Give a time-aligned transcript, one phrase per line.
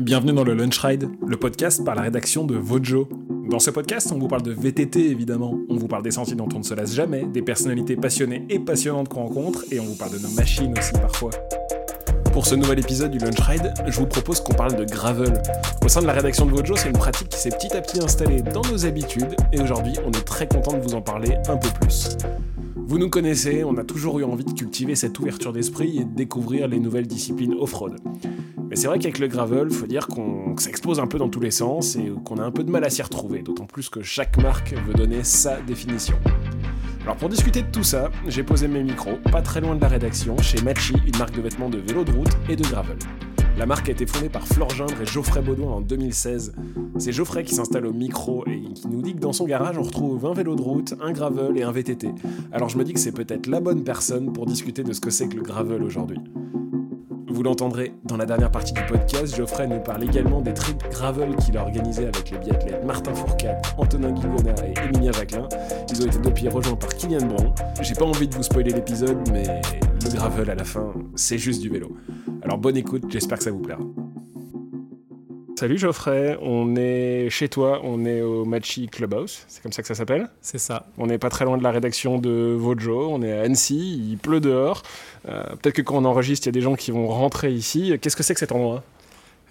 [0.00, 3.06] Bienvenue dans le Lunch Ride, le podcast par la rédaction de Vojo.
[3.50, 6.48] Dans ce podcast, on vous parle de VTT évidemment, on vous parle des sentiers dont
[6.54, 9.96] on ne se lasse jamais, des personnalités passionnées et passionnantes qu'on rencontre, et on vous
[9.96, 11.32] parle de nos machines aussi parfois.
[12.32, 15.34] Pour ce nouvel épisode du Lunch Ride, je vous propose qu'on parle de gravel.
[15.84, 18.02] Au sein de la rédaction de Vojo, c'est une pratique qui s'est petit à petit
[18.02, 21.58] installée dans nos habitudes, et aujourd'hui, on est très content de vous en parler un
[21.58, 22.16] peu plus.
[22.74, 26.14] Vous nous connaissez, on a toujours eu envie de cultiver cette ouverture d'esprit et de
[26.14, 27.96] découvrir les nouvelles disciplines off-road.
[28.70, 31.50] Mais c'est vrai qu'avec le gravel, faut dire qu'on explose un peu dans tous les
[31.50, 34.40] sens et qu'on a un peu de mal à s'y retrouver, d'autant plus que chaque
[34.40, 36.14] marque veut donner sa définition.
[37.02, 39.88] Alors pour discuter de tout ça, j'ai posé mes micros pas très loin de la
[39.88, 42.96] rédaction chez Machi, une marque de vêtements de vélo de route et de gravel.
[43.58, 46.54] La marque a été fondée par Flore Gindre et Geoffrey Baudouin en 2016.
[46.98, 49.82] C'est Geoffrey qui s'installe au micro et qui nous dit que dans son garage on
[49.82, 52.14] retrouve un vélo de route, un gravel et un VTT.
[52.52, 55.10] Alors je me dis que c'est peut-être la bonne personne pour discuter de ce que
[55.10, 56.20] c'est que le gravel aujourd'hui.
[57.40, 61.34] Vous l'entendrez dans la dernière partie du podcast, Geoffrey nous parle également des trips gravel
[61.36, 65.48] qu'il a organisés avec les biathlètes Martin Fourcade, Antonin Guigona et Emilia Vaclin.
[65.90, 67.54] Ils ont été depuis rejoints par Kylian Bron.
[67.80, 69.62] J'ai pas envie de vous spoiler l'épisode, mais
[70.04, 71.96] le gravel à la fin, c'est juste du vélo.
[72.42, 73.80] Alors bonne écoute, j'espère que ça vous plaira.
[75.60, 79.88] Salut Geoffrey, on est chez toi, on est au Machi Clubhouse, c'est comme ça que
[79.88, 80.86] ça s'appelle C'est ça.
[80.96, 84.16] On n'est pas très loin de la rédaction de Vojo, on est à Annecy, il
[84.16, 84.82] pleut dehors.
[85.28, 87.92] Euh, Peut-être que quand on enregistre, il y a des gens qui vont rentrer ici.
[88.00, 88.82] Qu'est-ce que c'est que cet endroit?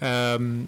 [0.01, 0.63] Euh,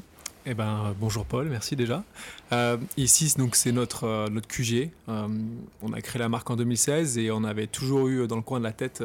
[0.45, 2.03] eh ben, bonjour Paul, merci déjà.
[2.51, 4.91] Euh, ici, donc, c'est notre, notre QG.
[5.07, 8.59] On a créé la marque en 2016 et on avait toujours eu dans le coin
[8.59, 9.03] de la tête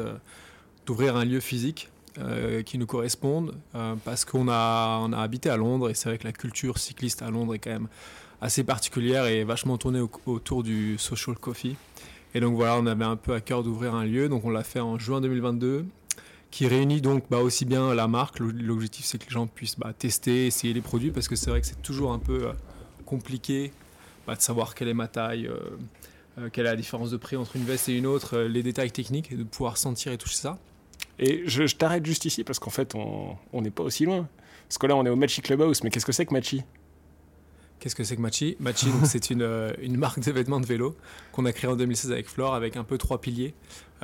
[0.85, 5.49] d'ouvrir un lieu physique euh, qui nous corresponde euh, parce qu'on a, on a habité
[5.49, 7.87] à Londres et c'est vrai que la culture cycliste à Londres est quand même
[8.41, 11.75] assez particulière et vachement tournée au- autour du social coffee.
[12.33, 14.63] Et donc voilà, on avait un peu à cœur d'ouvrir un lieu, donc on l'a
[14.63, 15.85] fait en juin 2022
[16.51, 18.39] qui réunit donc bah, aussi bien la marque.
[18.39, 21.49] L'o- L'objectif, c'est que les gens puissent bah, tester, essayer les produits, parce que c'est
[21.49, 22.53] vrai que c'est toujours un peu euh,
[23.05, 23.71] compliqué
[24.27, 25.49] bah, de savoir quelle est ma taille,
[26.53, 29.31] quelle est la différence de prix entre une veste et une autre, les détails techniques,
[29.31, 30.57] et de pouvoir sentir et toucher ça.
[31.19, 34.27] Et je, t'arrête juste ici parce qu'en fait, on n'est pas aussi loin.
[34.67, 36.63] Parce que là, on est au Machi Clubhouse, mais qu'est-ce que c'est que Machi?
[37.79, 38.57] Qu'est-ce que c'est que Machi?
[38.59, 40.95] Machi, c'est une, euh, marque de vêtements de vélo
[41.31, 43.53] qu'on a créée en 2016 avec Flore, avec un peu trois piliers.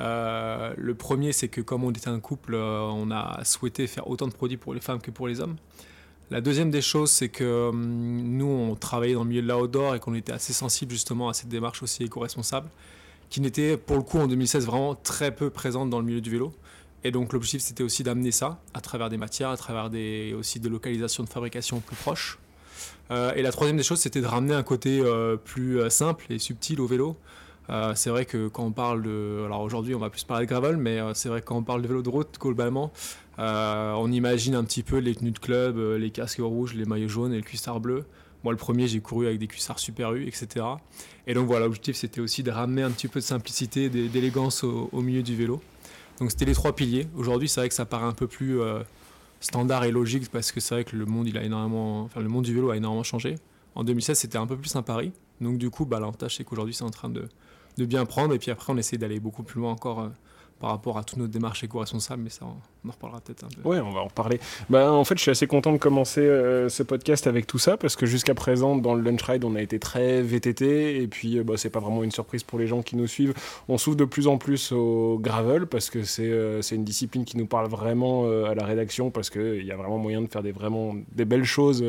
[0.00, 4.08] Euh, le premier, c'est que comme on était un couple, euh, on a souhaité faire
[4.08, 5.56] autant de produits pour les femmes que pour les hommes.
[6.30, 9.96] La deuxième des choses, c'est que hum, nous, on travaillait dans le milieu de l'outdoor
[9.96, 12.70] et qu'on était assez sensible justement à cette démarche aussi éco-responsable,
[13.28, 16.30] qui n'était pour le coup en 2016 vraiment très peu présente dans le milieu du
[16.30, 16.54] vélo.
[17.04, 20.58] Et donc l'objectif, c'était aussi d'amener ça à travers des matières, à travers des, aussi
[20.58, 22.38] des localisations de fabrication plus proches.
[23.10, 26.24] Euh, et la troisième des choses, c'était de ramener un côté euh, plus euh, simple
[26.30, 27.16] et subtil au vélo.
[27.94, 29.42] C'est vrai que quand on parle de...
[29.46, 31.80] Alors aujourd'hui, on va plus parler de gravel, mais c'est vrai que quand on parle
[31.80, 32.92] de vélo de route, globalement,
[33.38, 37.32] on imagine un petit peu les tenues de club, les casques rouges, les maillots jaunes
[37.32, 38.04] et le cuissard bleu.
[38.42, 40.66] Moi, le premier, j'ai couru avec des cuissards Super U, etc.
[41.26, 44.62] Et donc voilà, l'objectif, c'était aussi de ramener un petit peu de simplicité, d'é- d'élégance
[44.62, 45.62] au milieu du vélo.
[46.20, 47.08] Donc c'était les trois piliers.
[47.16, 48.82] Aujourd'hui, c'est vrai que ça paraît un peu plus euh,
[49.40, 51.32] standard et logique parce que c'est vrai que le monde, du
[52.54, 53.36] vélo a énormément changé.
[53.74, 55.12] En 2016, c'était un peu plus un pari.
[55.40, 57.28] Donc du coup, bah, l'avantage, c'est qu'aujourd'hui, c'est en train de,
[57.78, 58.34] bien prendre.
[58.34, 60.08] Et puis après, on essaie d'aller beaucoup plus loin encore euh,
[60.60, 62.22] par rapport à toute notre démarche éco-responsable.
[62.22, 62.46] Mais ça,
[62.84, 63.68] on, en reparlera peut-être un peu.
[63.68, 64.40] Ouais, on va en reparler.
[64.70, 67.76] Bah, en fait, je suis assez content de commencer euh, ce podcast avec tout ça
[67.76, 71.38] parce que jusqu'à présent, dans le Lunch Ride, on a été très VTT et puis
[71.38, 73.34] euh, bah, c'est pas vraiment une surprise pour les gens qui nous suivent.
[73.68, 77.36] On s'ouvre de plus en plus au gravel parce que c'est euh, une discipline qui
[77.36, 80.52] nous parle vraiment à la rédaction parce qu'il y a vraiment moyen de faire des,
[80.52, 81.84] vraiment, des belles choses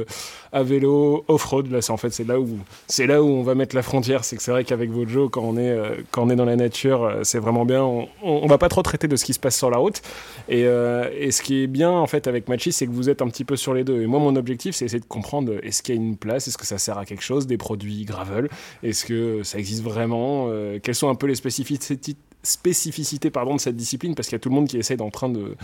[0.52, 1.72] à vélo, off-road.
[1.72, 2.60] Là, c'est en fait, c'est là, où,
[3.00, 4.24] là où on va mettre la frontière.
[4.24, 5.76] C'est que c'est vrai qu'avec Vojo, quand on est,
[6.12, 7.84] quand on est dans la nature, c'est vraiment bien.
[7.84, 10.02] On, on, on va pas trop traiter de ce qui se passe sur la route.
[10.50, 13.22] Et, euh, et ce qui est bien en fait avec Machi, c'est que vous êtes
[13.22, 14.01] un petit peu sur les deux.
[14.01, 16.47] Et moi, mon objectif, c'est essayer de comprendre euh, est-ce qu'il y a une place,
[16.47, 18.50] est-ce que ça sert à quelque chose, des produits gravel,
[18.84, 22.16] est-ce que ça existe vraiment, euh, quelles sont un peu les spécificités
[22.46, 25.10] spécificité pardon, de cette discipline parce qu'il y a tout le monde qui essaie en
[25.10, 25.56] train de,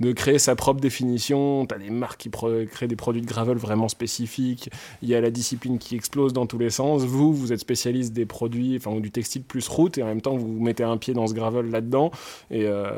[0.00, 1.66] de créer sa propre définition.
[1.66, 4.70] Tu as des marques qui créent des produits de gravel vraiment spécifiques.
[5.02, 7.04] Il y a la discipline qui explose dans tous les sens.
[7.04, 10.36] Vous, vous êtes spécialiste des produits, enfin du textile plus route et en même temps
[10.36, 12.10] vous mettez un pied dans ce gravel là-dedans.
[12.50, 12.90] Et, euh,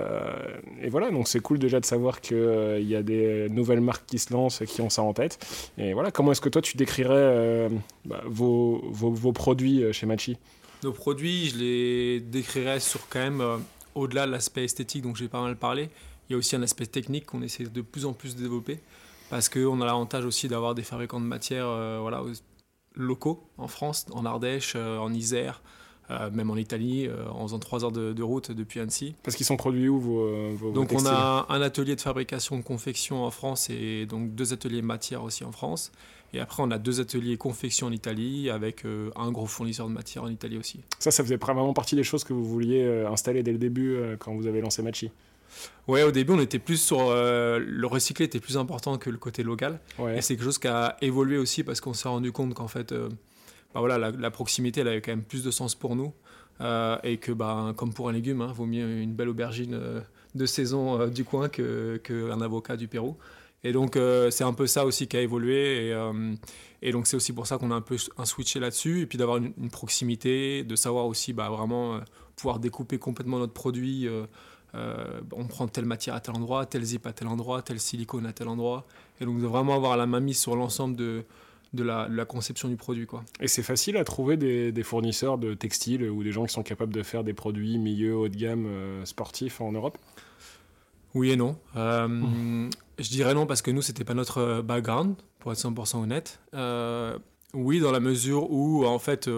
[0.82, 4.18] et voilà, donc c'est cool déjà de savoir qu'il y a des nouvelles marques qui
[4.18, 5.38] se lancent et qui ont ça en tête.
[5.78, 7.68] Et voilà, comment est-ce que toi tu décrirais euh,
[8.04, 10.36] bah, vos, vos, vos produits euh, chez Machi?
[10.82, 13.58] Nos produits, je les décrirais sur quand même, euh,
[13.94, 15.90] au-delà de l'aspect esthétique dont j'ai pas mal parlé,
[16.28, 18.78] il y a aussi un aspect technique qu'on essaie de plus en plus de développer
[19.28, 22.32] parce qu'on a l'avantage aussi d'avoir des fabricants de matières euh, voilà, aux-
[22.94, 25.60] locaux en France, en Ardèche, euh, en Isère,
[26.32, 29.14] même en Italie, en faisant 3 heures de, route depuis Annecy.
[29.22, 32.62] Parce qu'ils sont produits où vos, vos Donc on a un atelier de fabrication de
[32.62, 35.92] confection en France et donc deux ateliers matière aussi en France.
[36.32, 38.84] Et après, on a deux ateliers confection en Italie avec
[39.16, 40.80] un gros fournisseur de matière en Italie aussi.
[40.98, 44.34] Ça, ça faisait vraiment partie des choses que vous vouliez installer dès le début quand
[44.34, 45.10] vous avez lancé Machi
[45.88, 47.00] Ouais, au début, on était plus sur.
[47.00, 49.80] Euh, le recyclé était plus important que le côté local.
[50.14, 52.92] Et c'est quelque chose qui a évolué aussi parce qu'on s'est rendu compte qu'en fait,
[52.92, 53.08] euh,
[53.74, 56.12] bah voilà, la, proximité, elle avait quand même plus de sens pour nous.
[56.60, 59.78] Euh, et que, bah, comme pour un légume, hein, vaut mieux une belle aubergine
[60.34, 63.16] de saison du coin qu'un que avocat du Pérou.
[63.62, 63.98] Et donc,
[64.30, 65.94] c'est un peu ça aussi qui a évolué.
[66.82, 69.02] Et, donc, c'est aussi pour ça qu'on a un peu un switché là-dessus.
[69.02, 72.00] Et puis d'avoir une, proximité, de savoir aussi bah, vraiment
[72.36, 74.08] pouvoir découper complètement notre produit.
[74.74, 78.26] Euh, on prend telle matière à tel endroit, tel zip à tel endroit, tel silicone
[78.26, 78.86] à tel endroit.
[79.20, 81.24] Et donc de vraiment avoir la main mise sur l'ensemble de,
[81.72, 83.06] de la, conception du produit.
[83.06, 83.24] Quoi.
[83.40, 86.92] Et c'est facile à trouver des, fournisseurs de textiles ou des gens qui sont capables
[86.92, 89.98] de faire des produits milieu, haut de gamme, euh, sportifs en Europe?
[91.14, 91.56] Oui et non.
[91.76, 92.70] Euh, mmh.
[92.98, 96.40] Je dirais non parce que nous, c'était pas notre background, pour être 100% honnête.
[97.54, 99.28] oui, dans la mesure où, en fait,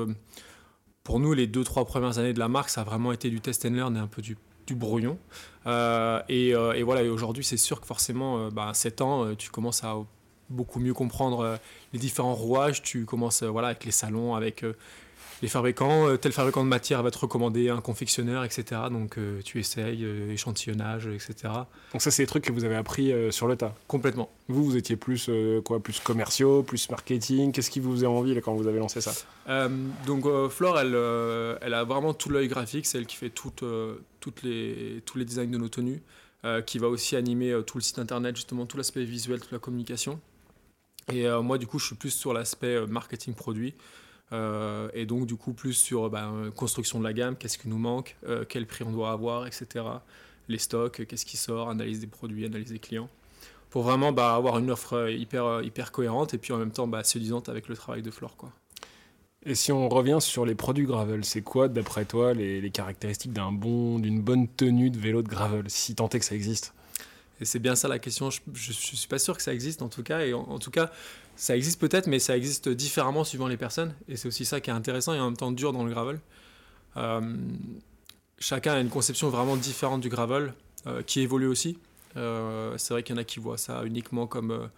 [1.05, 3.41] pour nous, les deux, trois premières années de la marque, ça a vraiment été du
[3.41, 4.37] test and learn et un peu du
[4.67, 5.19] du brouillon.
[5.67, 9.35] Euh, euh, et, voilà, et aujourd'hui, c'est sûr que forcément, euh, bah, à 7 ans,
[9.35, 9.97] tu commences à
[10.51, 11.59] beaucoup mieux comprendre
[11.93, 12.83] les différents rouages.
[12.83, 14.65] Tu commences voilà, avec les salons, avec
[15.43, 16.17] les fabricants.
[16.17, 18.83] tel fabricant de matière va te recommander un confectionneur, etc.
[18.91, 21.53] Donc tu essayes, échantillonnage, etc.
[21.93, 24.31] Donc ça, c'est des trucs que vous avez appris sur le tas Complètement.
[24.49, 25.31] Vous, vous étiez plus,
[25.65, 27.53] quoi, plus commerciaux, plus marketing.
[27.53, 29.13] Qu'est-ce qui vous faisait envie quand vous avez lancé ça?
[30.07, 30.97] Donc Flore, elle,
[31.61, 32.87] elle a vraiment tout l'œil graphique.
[32.87, 33.65] C'est elle qui fait toute
[34.23, 36.01] toutes les, tous les designs de nos tenues,
[36.45, 39.53] euh, qui va aussi animer euh, tout le site internet, justement tout l'aspect visuel, toute
[39.53, 40.19] la communication.
[41.11, 43.75] Et euh, moi, du coup, je suis plus sur l'aspect marketing produit.
[44.33, 48.17] et donc, du coup, plus sur ben, construction de la gamme, qu'est-ce qui nous manque,
[48.49, 49.85] quel prix on doit avoir, etc.
[50.49, 53.11] Les stocks, qu'est-ce qui sort, analyse des produits, analyse des clients.
[53.69, 57.05] Pour vraiment bah, avoir une offre hyper, hyper cohérente et puis en même temps bah,
[57.05, 58.37] séduisante avec le travail de Flore.
[58.37, 58.53] Quoi.
[59.45, 63.51] Et si on revient sur les produits gravel, c'est quoi, d'après toi, les, caractéristiques d'un
[63.51, 66.75] bon, d'une bonne tenue de vélo de gravel, si tant est que ça existe?
[67.43, 68.31] Et c'est bien ça la question.
[68.31, 70.25] Je, ne suis pas sûr que ça existe en tout cas.
[70.25, 70.93] Et en, tout cas,
[71.35, 73.95] ça existe peut-être, mais ça existe différemment suivant les personnes.
[74.09, 76.21] Et c'est aussi ça qui est intéressant et en même temps dur dans le gravel.
[76.97, 77.37] Euh,
[78.39, 80.55] chacun a une conception vraiment différente du gravel,
[80.87, 81.79] euh, qui évolue aussi.
[82.17, 84.71] Euh, c'est vrai qu'il y en a qui voient ça uniquement comme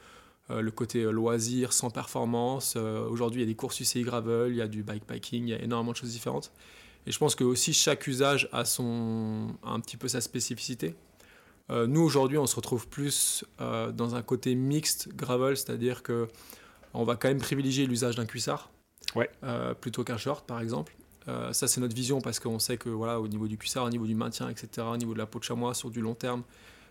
[0.49, 2.77] le côté loisir sans performance.
[2.77, 5.55] Aujourd'hui, il y a des courses UCI gravel, il y a du bikepacking, il y
[5.55, 6.51] a énormément de choses différentes.
[7.07, 10.95] Et je pense que aussi chaque usage a, son, un petit peu sa spécificité.
[11.71, 16.29] Nous, aujourd'hui, on se retrouve plus dans un côté mixte gravel, c'est-à-dire que
[16.93, 18.71] on va quand même privilégier l'usage d'un cuissard
[19.17, 19.31] ouais.
[19.81, 20.95] plutôt qu'un short, par exemple.
[21.53, 24.07] ça, c'est notre vision parce qu'on sait que voilà, au niveau du cuissard, au niveau
[24.07, 26.43] du maintien, etc., au niveau de la peau de chamois sur du long terme,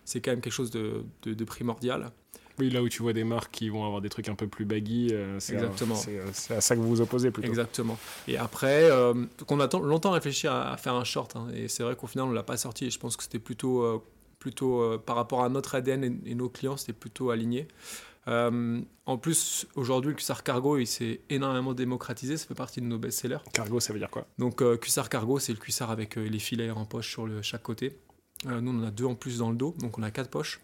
[0.05, 2.11] c'est quand même quelque chose de, de primordial.
[2.59, 4.65] Oui, là où tu vois des marques qui vont avoir des trucs un peu plus
[4.65, 5.39] baggy, euh.
[5.39, 7.47] Euh, c'est à ça que vous vous opposez plutôt.
[7.47, 7.97] Exactement.
[8.27, 9.13] Et après, euh,
[9.49, 12.29] on a longtemps réfléchi à, faire un short, hein, et c'est vrai qu'au final, on
[12.29, 14.03] ne l'a pas sorti, et je pense que c'était plutôt,
[14.43, 17.67] plutôt par rapport à notre ADN et, nos clients, c'était plutôt aligné.
[18.27, 22.97] en plus, aujourd'hui, le cuissard cargo, il s'est énormément démocratisé, ça fait partie de nos
[22.97, 23.37] best-sellers.
[23.53, 24.27] Cargo, ça veut dire quoi?
[24.37, 27.97] Donc, cuissard cargo, c'est le cuissard avec les filets en poche sur le, chaque côté.
[28.45, 30.59] nous, on en a deux en plus dans le dos, donc on a quatre poches.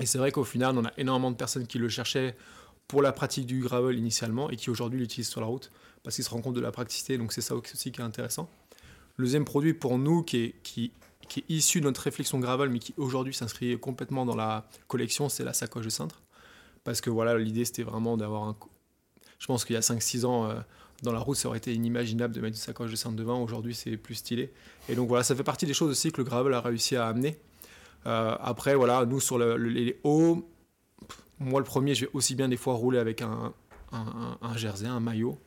[0.00, 2.36] Et c'est vrai qu'au final, on a énormément de personnes qui le cherchaient
[2.88, 5.70] pour la pratique du gravel initialement et qui aujourd'hui l'utilisent sur la route
[6.02, 7.18] parce qu'ils se rendent compte de la praticité.
[7.18, 8.48] Donc c'est ça aussi qui est intéressant.
[9.16, 10.92] Le deuxième produit pour nous qui est, qui,
[11.28, 15.28] qui est issu de notre réflexion gravel mais qui aujourd'hui s'inscrit complètement dans la collection,
[15.28, 16.22] c'est la sacoche de cintre.
[16.84, 18.56] Parce que voilà, l'idée c'était vraiment d'avoir un...
[19.38, 20.54] Je pense qu'il y a 5-6 ans, euh,
[21.02, 23.42] dans la route, ça aurait été inimaginable de mettre une sacoche de cintre devant.
[23.42, 24.52] Aujourd'hui, c'est plus stylé.
[24.88, 27.06] Et donc voilà, ça fait partie des choses aussi que le gravel a réussi à
[27.06, 27.38] amener.
[28.06, 30.48] Euh, après, voilà, nous sur le, les hauts,
[31.38, 33.52] moi le premier, je vais aussi bien des fois rouler avec un,
[33.92, 35.38] un, jersey, un maillot,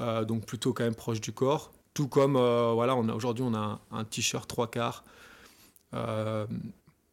[0.00, 1.72] euh, donc plutôt quand même proche du corps.
[1.96, 5.02] Tout comme, euh, voilà, aujourd'hui on a un, t-shirt trois quarts,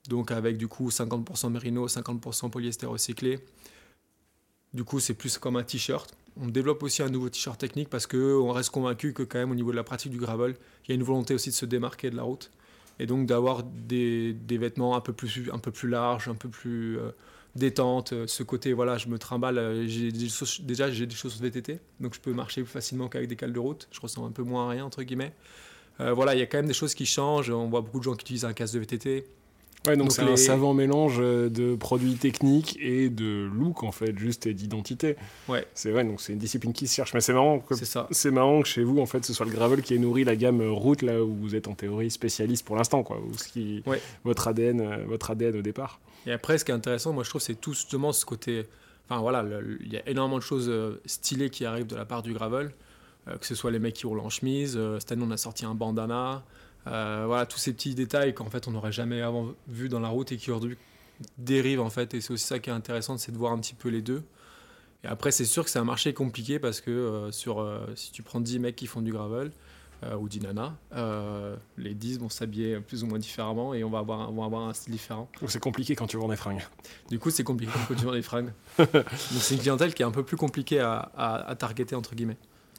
[0.10, 3.40] donc avec du coup 50% mérino, 50% polyester recyclé.
[4.74, 6.14] Du coup, c'est plus comme un t-shirt.
[6.36, 9.56] On développe aussi un nouveau t-shirt technique parce qu'on reste convaincu que quand même au
[9.56, 12.10] niveau de la pratique du gravel, il y a une volonté aussi de se démarquer
[12.10, 12.52] de la route
[13.00, 16.50] et donc d'avoir des, des, vêtements un peu plus, un peu plus larges, un peu
[16.50, 17.12] plus euh,
[17.56, 18.14] détente.
[18.14, 22.14] Euh, ce côté, voilà, je me trimballe, euh, j'ai déjà j'ai des choses VTT, donc
[22.16, 24.68] je peux marcher plus facilement qu'avec des cales de route, je ressens un peu moins
[24.68, 25.34] à rien, entre guillemets.
[26.00, 28.16] voilà, il y a quand même des choses qui changent, on voit beaucoup de gens
[28.16, 29.26] qui utilisent un casque de VTT,
[29.88, 34.18] Ouais, donc, c'est un savant mélange euh, de produits techniques et de look en fait,
[34.18, 35.18] juste et d'identité.
[35.50, 35.66] Ouais.
[35.74, 37.14] C'est vrai, donc c'est une discipline qui se cherche.
[37.14, 37.76] Mais c'est marrant que
[38.12, 40.36] c'est marrant que chez vous en fait ce soit le gravel qui ait nourri la
[40.36, 43.84] gamme route là où vous êtes en théorie spécialiste pour l'instant quoi, ce qui
[44.24, 46.00] votre ADN euh, votre ADN au départ.
[46.26, 48.68] Et après, ce qui est intéressant, moi je trouve, c'est tout justement ce côté.
[49.10, 49.44] Enfin voilà,
[49.82, 52.72] il y a énormément de choses euh, stylées qui arrivent de la part du gravel,
[53.40, 54.80] que ce soit les mecs qui roulent en chemise.
[55.00, 56.44] cette année, on a sorti un bandana.
[56.88, 60.10] Euh, voilà, tous ces petits détails qu'en fait on n'aurait jamais avant vu dans la
[60.10, 60.78] route et qui aujourd'hui
[61.38, 62.14] dérivent en fait.
[62.14, 64.24] Et c'est aussi ça qui est intéressant, c'est de voir un petit peu les deux.
[65.04, 68.12] Et après, c'est sûr que c'est un marché compliqué parce que euh, sur, euh, si
[68.12, 69.52] tu prends 10 mecs qui font du gravel
[70.20, 70.76] ou du nana,
[71.78, 74.68] les 10 vont s'habiller plus ou moins différemment et on va avoir, un, vont avoir
[74.68, 75.30] un style différent.
[75.40, 76.64] Donc c'est compliqué quand tu vends des fringues.
[77.10, 78.52] Du coup, c'est compliqué quand tu vends des fringues.
[78.78, 79.06] Donc
[79.40, 82.38] c'est une clientèle qui est un peu plus compliquée à, à, à targeter entre guillemets.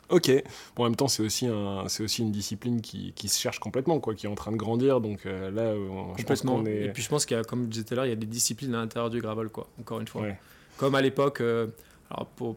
[0.09, 0.31] Ok.
[0.77, 3.59] Bon, en même temps, c'est aussi, un, c'est aussi une discipline qui, qui, se cherche
[3.59, 5.01] complètement, quoi, qui est en train de grandir.
[5.01, 5.75] Donc euh, là,
[6.19, 6.87] je pense qu'on est...
[6.87, 8.13] Et puis je pense qu'il y a, comme je disais tout à l'heure, il y
[8.13, 10.27] a des disciplines à l'intérieur du gravel, quoi, encore une fois.
[10.77, 11.69] Comme à l'époque, euh,
[12.11, 12.57] alors pour,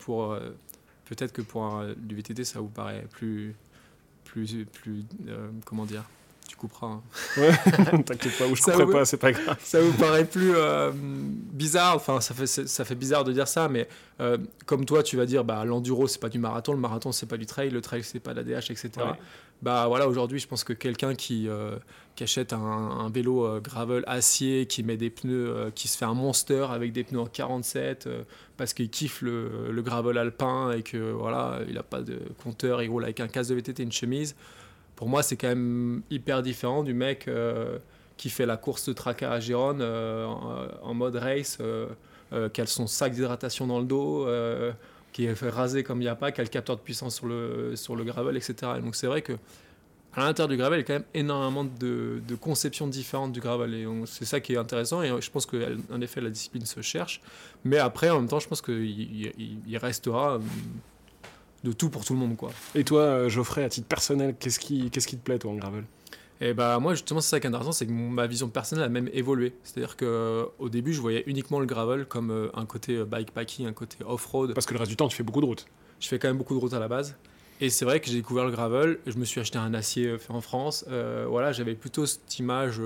[0.00, 0.50] pour euh,
[1.06, 3.54] peut-être que pour un, du VTT, ça vous paraît plus,
[4.28, 5.04] plus, plus
[5.64, 6.04] comment dire
[6.48, 6.86] tu couperas.
[6.86, 7.02] Hein.
[7.36, 7.52] Ouais,
[8.02, 9.56] t'inquiète pas, ou je couperai pas, c'est pas grave.
[9.62, 13.68] Ça vous paraît plus euh, bizarre, enfin ça fait, ça fait bizarre de dire ça,
[13.68, 13.86] mais
[14.20, 17.26] euh, comme toi tu vas dire, bah, l'enduro c'est pas du marathon, le marathon c'est
[17.26, 18.90] pas du trail, le trail c'est pas la DH, etc.
[19.60, 21.76] Bah voilà, aujourd'hui je pense que quelqu'un qui, euh,
[22.16, 26.66] qui achète un, vélo gravel acier, qui met des pneus, qui se fait un monster
[26.70, 28.08] avec des pneus en 47,
[28.56, 32.82] parce qu'il kiffe le, le, gravel alpin et que voilà, il a pas de compteur,
[32.82, 34.34] il roule avec un casque de VTT et une chemise
[34.98, 37.78] pour moi, c'est quand même hyper différent du mec euh,
[38.16, 40.26] qui fait la course de tracas à Gironne euh,
[40.82, 41.86] en, mode race, euh,
[42.48, 44.26] qui a son sac d'hydratation dans le dos,
[45.12, 47.14] qui est fait raser comme il n'y a pas, qui a le capteur de puissance
[47.14, 48.72] sur le, sur le gravel, etc.
[48.82, 49.34] donc c'est vrai que
[50.14, 53.38] à l'intérieur du gravel, il y a quand même énormément de, de conceptions différentes du
[53.38, 53.86] gravel.
[54.06, 55.00] C'est ça qui est intéressant.
[55.02, 57.20] Et je pense qu'en effet, la discipline se cherche.
[57.62, 60.40] Mais après, en même temps, je pense qu'il il restera
[61.64, 62.36] de tout pour tout le monde.
[62.36, 62.50] quoi.
[62.74, 65.56] Et toi, euh, Geoffrey, à titre personnel, qu'est-ce qui, qu'est-ce qui te plaît, toi, en
[65.56, 65.84] gravel?
[66.40, 68.84] Et eh bah moi justement c'est ça qui est intéressant, c'est que ma vision personnelle
[68.84, 69.54] a même évolué.
[69.64, 73.66] C'est-à-dire que euh, au début je voyais uniquement le gravel comme euh, un côté bikepacking,
[73.66, 74.54] un côté off-road.
[74.54, 75.66] Parce que le reste du temps tu fais beaucoup de routes.
[75.98, 77.16] Je fais quand même beaucoup de routes à la base.
[77.60, 80.32] Et c'est vrai que j'ai découvert le gravel, je me suis acheté un acier fait
[80.32, 80.84] en France.
[81.26, 82.80] voilà, j'avais plutôt cette image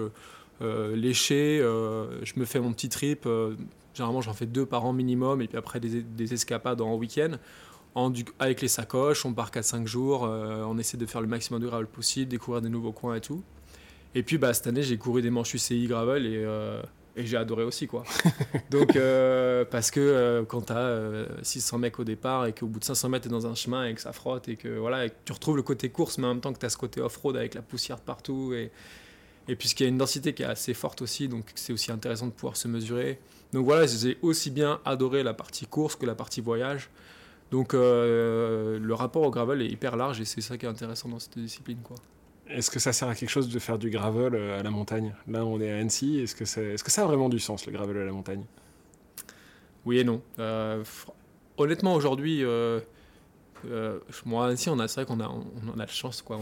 [0.63, 1.59] léchée.
[1.59, 3.29] je me fais mon petit trip.
[3.93, 7.33] généralement j'en fais deux par an minimum et puis après des, des escapades en week-end
[8.39, 11.67] avec les sacoches, on part 4-5 jours, euh, on essaie de faire le maximum de
[11.67, 13.43] gravel possible, découvrir des nouveaux coins et tout.
[14.15, 16.83] Et puis bah, cette année, j'ai couru des manches UCI gravel et, euh,
[17.17, 17.87] et j'ai adoré aussi.
[17.87, 18.05] quoi.
[18.71, 22.85] Donc, euh, parce que quand tu as 600 mecs au départ et qu'au bout de
[22.85, 25.33] 500 mètres, tu es dans un chemin et que ça frotte et que, voilà, tu
[25.33, 27.55] retrouves le côté course, mais en même temps que tu as ce côté off-road avec
[27.55, 28.53] la poussière partout.
[28.55, 28.71] Et,
[29.49, 32.27] et puisqu'il y a une densité qui est assez forte aussi, donc c'est aussi intéressant
[32.27, 33.19] de pouvoir se mesurer.
[33.53, 36.89] Donc voilà, j'ai aussi bien adoré la partie course que la partie voyage.
[37.53, 41.11] Donc euh, le rapport au gravel est hyper large et c'est ça qui est intéressant
[41.11, 41.79] dans cette discipline.
[41.85, 41.97] quoi.
[42.49, 45.15] Est-ce que ça sert à quelque chose de faire du gravel euh, à la montagne?
[45.29, 46.19] Là, on est à Annecy.
[46.21, 48.45] Est-ce que, est, -ce que ça a vraiment du sens, le gravel à la montagne?
[49.85, 50.23] Oui et non.
[50.39, 50.83] Euh,
[51.59, 52.43] honnêtement, aujourd'hui,
[54.25, 56.23] moi, à Annecy, c'est vrai qu'on a, on, a la chance.
[56.23, 56.41] Quoi.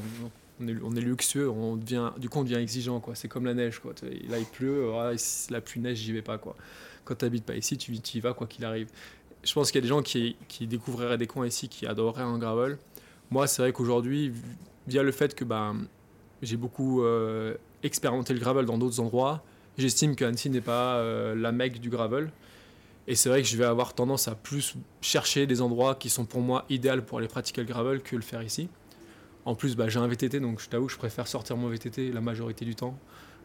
[0.61, 3.00] On, est, on, est, luxueux, on devient, du coup, on devient exigeant.
[3.00, 3.17] Quoi.
[3.17, 3.81] C'est comme la neige.
[3.81, 3.95] Quoi.
[4.29, 4.93] Là, il pleut,
[5.50, 6.38] la pluie neige, j'y vais pas.
[6.38, 6.55] Quoi.
[7.05, 8.88] Quand tu n'habites pas ici, tu, tu y vas quoi qu'il arrive
[9.42, 12.38] je pense qu'il y a des gens qui, découvriraient des coins ici, qui adoreraient un
[12.38, 12.78] gravel.
[13.30, 14.32] Moi, c'est vrai qu'aujourd'hui,
[14.87, 15.87] via le fait que ben,
[16.42, 19.42] j'ai beaucoup euh, expérimenté le gravel dans d'autres endroits,
[19.78, 22.30] j'estime que Annecy n'est pas euh, la mecque du gravel.
[23.06, 26.26] Et c'est vrai que je vais avoir tendance à plus chercher des endroits qui sont
[26.26, 28.68] pour moi idéaux pour aller pratiquer le gravel que le faire ici.
[29.44, 32.20] En plus, bah, j'ai un VTT, donc je t'avoue, je préfère sortir mon VTT la
[32.20, 32.97] majorité du temps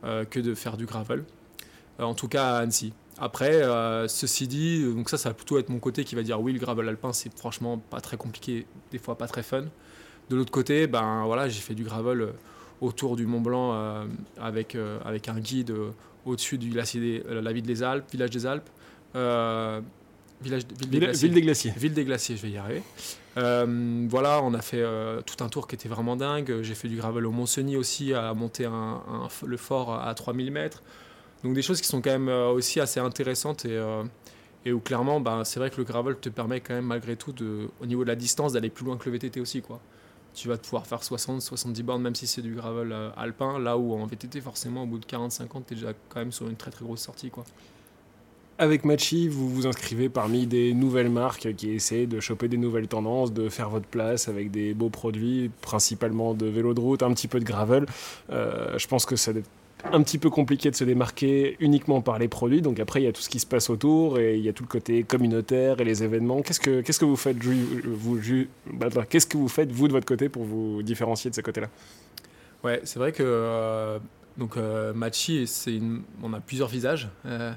[0.03, 1.23] euh, que de faire du gravel.
[1.99, 2.93] En tout cas à Annecy.
[3.17, 6.41] Après, euh, ceci dit, donc ça, ça va plutôt être mon côté qui va dire
[6.41, 9.65] oui, le gravel alpin, c'est franchement pas très compliqué, des fois pas très fun.
[10.29, 12.31] De l'autre côté, ben voilà, j'ai fait du gravel euh,
[12.81, 14.05] autour du Mont Blanc euh,
[14.37, 14.75] avec,
[15.05, 15.73] avec un guide
[16.25, 18.69] au-dessus du glacier la ville des Alpes, village des Alpes.
[20.41, 21.27] Village, ville, des glaciers.
[21.29, 21.73] ville, des glaciers.
[21.77, 22.83] Ville des glaciers, je vais y arriver.
[24.09, 24.83] voilà, on a fait
[25.25, 26.61] tout un tour qui était vraiment dingue.
[26.61, 29.01] J'ai fait du gravel au Mont-Cenis aussi, à monter un,
[29.45, 30.83] le fort à 3000 mètres.
[31.43, 34.03] Donc des choses qui sont quand même euh, aussi assez intéressantes et, euh,
[34.65, 37.35] et où clairement, ben, c'est vrai que le gravel te permet quand même malgré tout,
[37.81, 39.61] au niveau de la distance, d'aller plus loin que le VTT aussi.
[39.61, 39.79] Quoi.
[40.33, 43.93] Tu vas pouvoir faire 60-70 bornes même si c'est du gravel euh, alpin, là où
[43.93, 46.71] en VTT, forcément, au bout de 40-50, tu es déjà quand même sur une très
[46.71, 47.29] très grosse sortie.
[47.29, 47.43] Quoi.
[48.57, 52.87] Avec Machi, vous vous inscrivez parmi des nouvelles marques qui essaient de choper des nouvelles
[52.87, 57.13] tendances, de faire votre place avec des beaux produits, principalement de vélo de route, un
[57.13, 57.85] petit peu de gravel.
[58.29, 59.33] je pense que ça
[59.91, 62.61] un petit peu compliqué de se démarquer uniquement par les produits.
[62.61, 64.53] Donc après, il y a tout ce qui se passe autour et il y a
[64.53, 66.41] tout le côté communautaire et les événements.
[66.41, 68.19] Qu'est-ce que, qu'est-ce que vous faites, vous,
[68.73, 71.41] bah, bah, qu'est-ce que vous faites vous de votre côté pour vous différencier de ce
[71.41, 71.67] côté-là?
[72.63, 73.99] Ouais, c'est vrai que euh,
[74.37, 74.93] donc euh,
[76.23, 77.09] on a plusieurs visages.
[77.25, 77.53] Euh,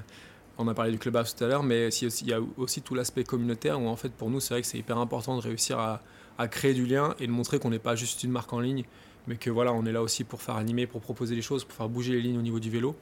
[0.57, 3.23] on a parlé du clubhouse tout à l'heure, mais il y a aussi tout l'aspect
[3.23, 6.47] communautaire où en fait pour nous c'est vrai que c'est hyper important de réussir à
[6.47, 8.83] créer du lien et de montrer qu'on n'est pas juste une marque en ligne,
[9.27, 11.75] mais que voilà, on est là aussi pour faire animer, pour proposer des choses, pour
[11.75, 12.95] faire bouger les lignes au niveau du vélo,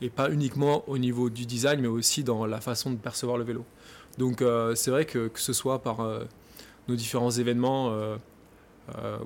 [0.00, 3.44] et pas uniquement au niveau du design, mais aussi dans la façon de percevoir le
[3.44, 3.64] vélo.
[4.18, 6.24] Donc euh, c'est vrai que que ce soit par euh,
[6.88, 8.16] nos différents événements, euh,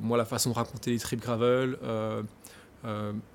[0.00, 1.78] moi la façon de raconter les trips gravel,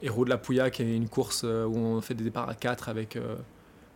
[0.02, 2.88] Héros de la Pouilla qui est une course où on fait des départs à 4
[2.88, 3.18] avec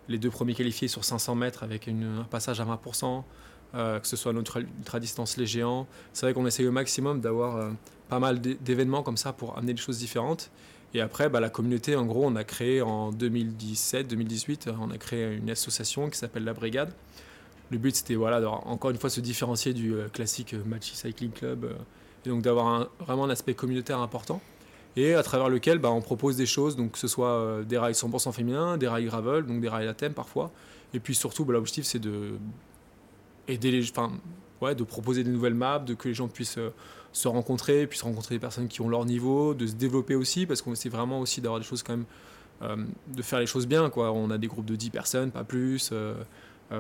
[0.09, 3.23] les deux premiers qualifiés sur 500 mètres avec un passage à 20%.
[3.73, 5.85] Euh, que ce soit notre ultra distance les géants.
[6.13, 7.71] C'est vrai qu'on essaye au maximum d'avoir euh,
[8.07, 10.49] pas mal d'événements comme ça pour amener des choses différentes.
[10.93, 15.35] Et après, bah, la communauté, en gros, on a créé en 2017-2018, on a créé
[15.35, 16.93] une association qui s'appelle La Brigade.
[17.69, 21.75] Le but, c'était voilà, encore une fois se différencier du euh, classique Matchy Cycling Club
[22.25, 24.39] et donc d'avoir vraiment un aspect communautaire important
[24.95, 27.91] et à travers lequel bah, on propose des choses, donc que ce soit des rails
[27.91, 30.51] 100% féminins, des rails gravel, donc des rails à thème parfois.
[30.93, 32.35] Et puis surtout, bah, l'objectif, c'est de
[33.47, 33.71] aider
[34.73, 36.73] de proposer des nouvelles maps, de que les gens puissent euh,
[37.11, 40.61] se rencontrer, puissent rencontrer des personnes qui ont leur niveau, de se développer aussi, parce
[40.61, 42.05] qu'on essaie vraiment aussi d'avoir des choses quand même,
[42.63, 42.77] euh,
[43.13, 43.89] de faire les choses bien.
[43.89, 44.11] Quoi.
[44.11, 45.91] On a des groupes de 10 personnes, pas plus.
[45.91, 46.15] Euh,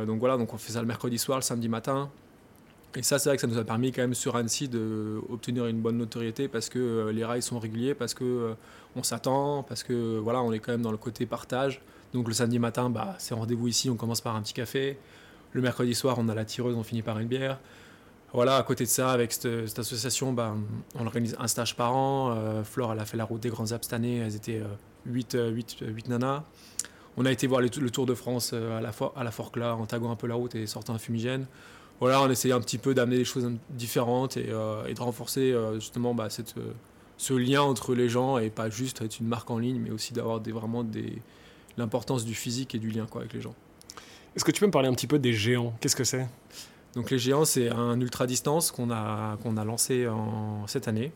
[0.07, 2.09] donc voilà, donc on fait ça le mercredi soir, le samedi matin.
[2.95, 5.81] Et ça, c'est vrai que ça nous a permis quand même sur Annecy d'obtenir une
[5.81, 8.55] bonne notoriété parce que les rails sont réguliers, parce que
[8.95, 11.81] on s'attend, parce que voilà, on est quand même dans le côté partage.
[12.13, 14.97] Donc le samedi matin, bah, c'est rendez-vous ici, on commence par un petit café.
[15.55, 17.61] Le mercredi soir, on a la tireuse, on finit par une bière.
[18.33, 20.53] Voilà, à côté de ça, avec cette, association, bah,
[20.95, 22.35] on organise un stage par an.
[22.35, 24.17] Euh, Flore, a fait la route des Grands Alpes cette année.
[24.17, 24.61] Elles étaient
[25.05, 26.43] 8, euh, 8, euh, 8, nanas.
[27.15, 30.11] On a été voir le, Tour de France à la, à la Forclaz en taguant
[30.11, 31.45] un peu la route et sortant un fumigène.
[32.01, 36.27] Voilà, on essayait un petit peu d'amener des choses différentes et, de renforcer justement bah,
[37.15, 40.11] ce lien entre les gens et pas juste être une marque en ligne, mais aussi
[40.11, 40.85] d'avoir vraiment
[41.77, 43.55] l'importance du physique et du lien avec les gens.
[44.35, 45.73] Est-ce que tu peux me parler un petit peu des géants?
[45.79, 46.27] Qu'est-ce que c'est?
[46.95, 51.11] Donc les géants, c'est un ultra distance qu'on a, qu'on a lancé en, cette année.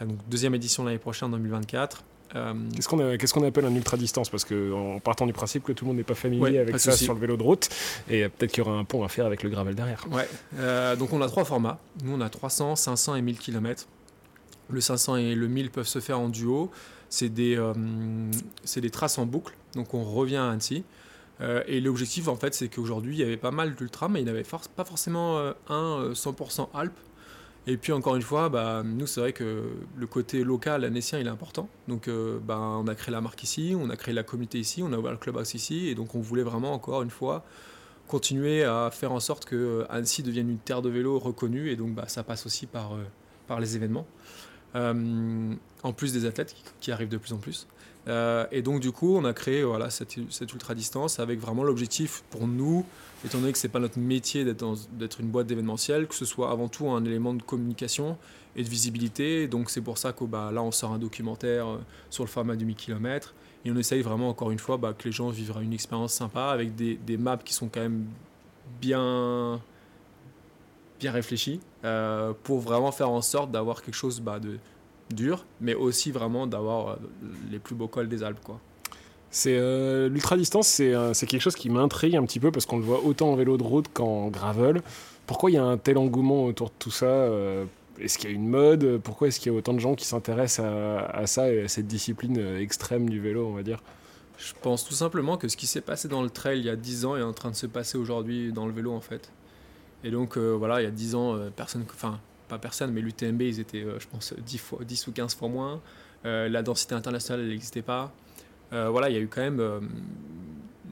[0.00, 2.02] Euh, donc deuxième édition l'année prochaine, en 2024.
[2.34, 5.88] Euh, qu'est-ce qu'on appelle un ultra distance Parce qu'en partant du principe que tout le
[5.88, 7.68] monde n'est pas familier avec ça sur le vélo de route,
[8.10, 10.04] et peut-être qu'il y aura un pont à faire avec le gravel derrière.
[10.10, 10.28] Ouais.
[10.58, 11.78] Euh, donc on a trois formats.
[12.02, 13.86] Nous on a 300, 500 et 1000 km.
[14.68, 16.70] Le 500 et le 1000 peuvent se faire en duo.
[17.08, 17.56] C'est des,
[18.64, 19.54] c'est des traces en boucle.
[19.74, 20.82] Donc on revient à Annecy.
[21.40, 24.24] Euh, et l'objectif, en fait, c'est qu'aujourd'hui, il y avait pas mal d'ultra, mais il
[24.24, 24.44] n'y avait
[24.74, 26.98] pas forcément euh, un 100% euh, Alpes.
[27.66, 29.64] Et puis, encore une fois, bah, nous, c'est vrai que
[29.96, 31.68] le côté local, annécien, il est important.
[31.88, 32.08] Donc,
[32.46, 34.98] bah, on a créé la marque ici, on a créé la communauté ici, on a
[34.98, 35.88] ouvert le clubhouse ici.
[35.88, 37.44] Et donc, on voulait vraiment, encore une fois,
[38.06, 41.68] continuer à faire en sorte que Annecy devienne une terre de vélo reconnue.
[41.68, 42.96] Et donc, bah, ça passe aussi par
[43.58, 44.06] les événements.
[44.76, 47.66] en plus des athlètes qui arrivent de plus en plus.
[48.08, 52.22] Euh, et donc du coup, on a créé voilà, cette, ultra distance avec vraiment l'objectif
[52.30, 52.84] pour nous,
[53.24, 56.68] étant donné que c'est pas notre métier d'être une boîte d'événementiel, que ce soit avant
[56.68, 58.16] tout un élément de communication
[58.54, 59.48] et de visibilité.
[59.48, 61.78] Donc c'est pour ça que bah, là, on sort un documentaire euh,
[62.10, 65.04] sur le format du 1000 km et on essaye vraiment encore une fois bah, que
[65.04, 68.06] les gens vivent une expérience sympa avec des, maps qui sont quand même
[68.80, 69.60] bien
[70.98, 71.12] bien
[71.84, 74.58] euh, pour vraiment faire en sorte d'avoir quelque chose bah, de
[75.10, 76.96] dur, mais aussi vraiment d'avoir euh,
[77.50, 78.42] les plus beaux cols des Alpes.
[78.42, 78.60] Quoi.
[79.30, 82.78] C'est euh, l'ultra distance, euh, c'est quelque chose qui m'intrigue un petit peu parce qu'on
[82.78, 84.82] le voit autant en vélo de route qu'en gravel.
[85.26, 87.28] Pourquoi il y a un tel engouement autour de tout ça
[87.98, 90.04] Est-ce qu'il y a une mode Pourquoi est-ce qu'il y a autant de gens qui
[90.04, 93.82] s'intéressent à, à, ça et à cette discipline extrême du vélo, on va dire?
[94.38, 96.76] Je pense tout simplement que ce qui s'est passé dans le trail il y a
[96.76, 99.32] 10 ans est en train de se passer aujourd'hui dans le vélo en fait.
[100.04, 103.60] Et donc voilà, il y a 10 ans, personne, enfin pas personne, mais l'UTMB, ils
[103.60, 105.80] étaient, euh, je pense, 10, fois, 10 ou 15 fois moins.
[106.24, 108.12] Euh, la densité internationale, elle n'existait pas.
[108.72, 109.62] Euh, voilà, il y a eu quand même.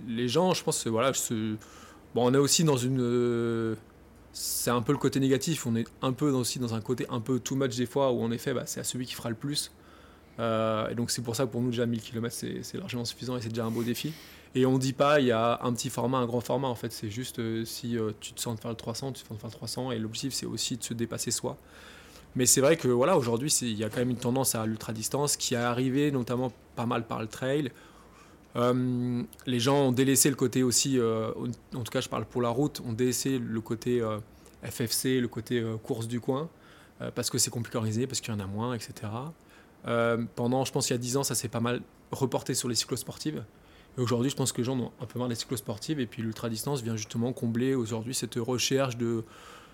[0.07, 1.13] les gens, je pense, voilà,
[2.15, 3.77] bon, on est aussi dans une.
[4.33, 5.67] c'est un peu le côté négatif.
[5.67, 8.23] On est un peu aussi dans un côté un peu too much des fois où
[8.23, 9.73] en effet, bah, c'est à celui qui fera le plus.
[10.39, 13.41] et donc c'est pour ça que pour nous déjà 1000 km c'est largement suffisant et
[13.41, 14.13] c'est déjà un beau défi.
[14.55, 16.93] Et on dit pas il y a un petit format, un grand format en fait.
[16.93, 19.37] C'est juste euh, si euh, tu te sens de faire le 300, tu te sens
[19.37, 19.91] de faire le 300.
[19.93, 21.57] Et l'objectif c'est aussi de se dépasser soi.
[22.37, 24.93] Mais c'est vrai que voilà aujourd'hui il y a quand même une tendance à l'ultra
[24.93, 27.73] distance qui est arrivée notamment pas mal par le trail.
[28.57, 32.51] Euh, les gens ont délaissé le côté aussi, en tout cas je parle pour la
[32.51, 34.01] route, ont délaissé le côté
[34.63, 36.49] FFC, le côté course du coin,
[37.17, 38.93] parce que c'est compliqué à organiser, parce qu'il y en a moins, etc.
[40.37, 42.77] pendant, je pense, il y a 10 ans, ça s'est pas mal reporté sur les
[42.77, 43.43] cyclosportives.
[43.97, 46.83] Aujourd'hui, je pense que les gens ont un peu marre des cyclosportives et puis l'ultra-distance
[46.83, 49.25] vient justement combler aujourd'hui cette recherche de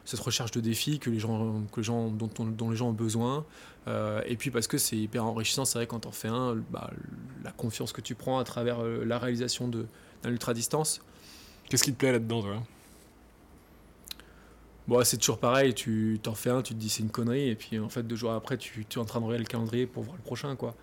[0.04, 2.92] cette recherche de défis que les gens, que les gens, dont, dont les gens ont
[2.92, 3.44] besoin.
[3.86, 6.90] Euh, et puis parce que c'est hyper enrichissant, c'est vrai quand on fait un, bah,
[7.44, 11.00] la confiance que tu prends à travers euh, la réalisation d'un ultra-distance.
[11.68, 12.62] Qu'est-ce qui te plaît là-dedans, toi?
[14.88, 17.54] Bon, c'est toujours pareil, tu t'en fais un, tu te dis c'est une connerie, et
[17.54, 19.86] puis en fait, deux jours après, tu, tu es en train de regarder le calendrier
[19.86, 20.74] pour voir le prochain, quoi.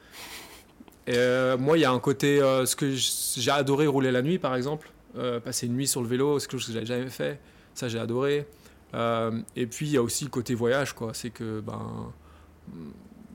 [1.10, 4.56] Euh, moi, il y a un côté, ce que j'ai adoré rouler la nuit, par
[4.56, 4.91] exemple,
[5.43, 7.39] passer une nuit sur le vélo, c'est quelque chose que j'avais jamais fait,
[7.74, 8.46] ça j'ai adoré.
[8.93, 11.13] Euh, et puis il y a aussi le côté voyage, quoi.
[11.13, 12.12] C'est que ben,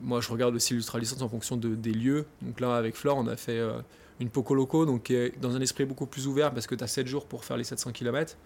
[0.01, 2.25] moi je regarde aussi l'ultra-licence en fonction de, des lieux.
[2.41, 3.79] Donc là avec Flore on a fait euh,
[4.19, 7.07] une Poco Loco, donc dans un esprit beaucoup plus ouvert parce que tu as 7
[7.07, 8.37] jours pour faire les 700 km.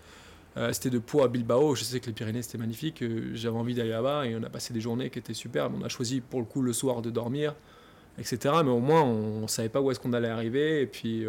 [0.56, 3.76] Euh, c'était de Pau à Bilbao, je sais que les Pyrénées c'était magnifique, j'avais envie
[3.76, 5.74] d'aller là-bas et on a passé des journées qui étaient superbes.
[5.80, 7.54] On a choisi pour le coup le soir de dormir,
[8.20, 8.56] etc.
[8.64, 11.26] Mais au moins on, ne savait pas où est-ce qu'on allait arriver et puis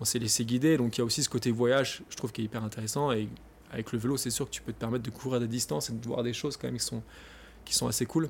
[0.00, 0.76] on s'est laissé guider.
[0.76, 3.28] Donc il y a aussi ce côté voyage, je trouve qui est hyper intéressant et
[3.72, 5.92] avec le vélo, c'est sûr que tu peux te permettre de courir des distances et
[5.92, 7.02] de voir des choses quand même qui sont,
[7.64, 8.28] qui sont assez cool.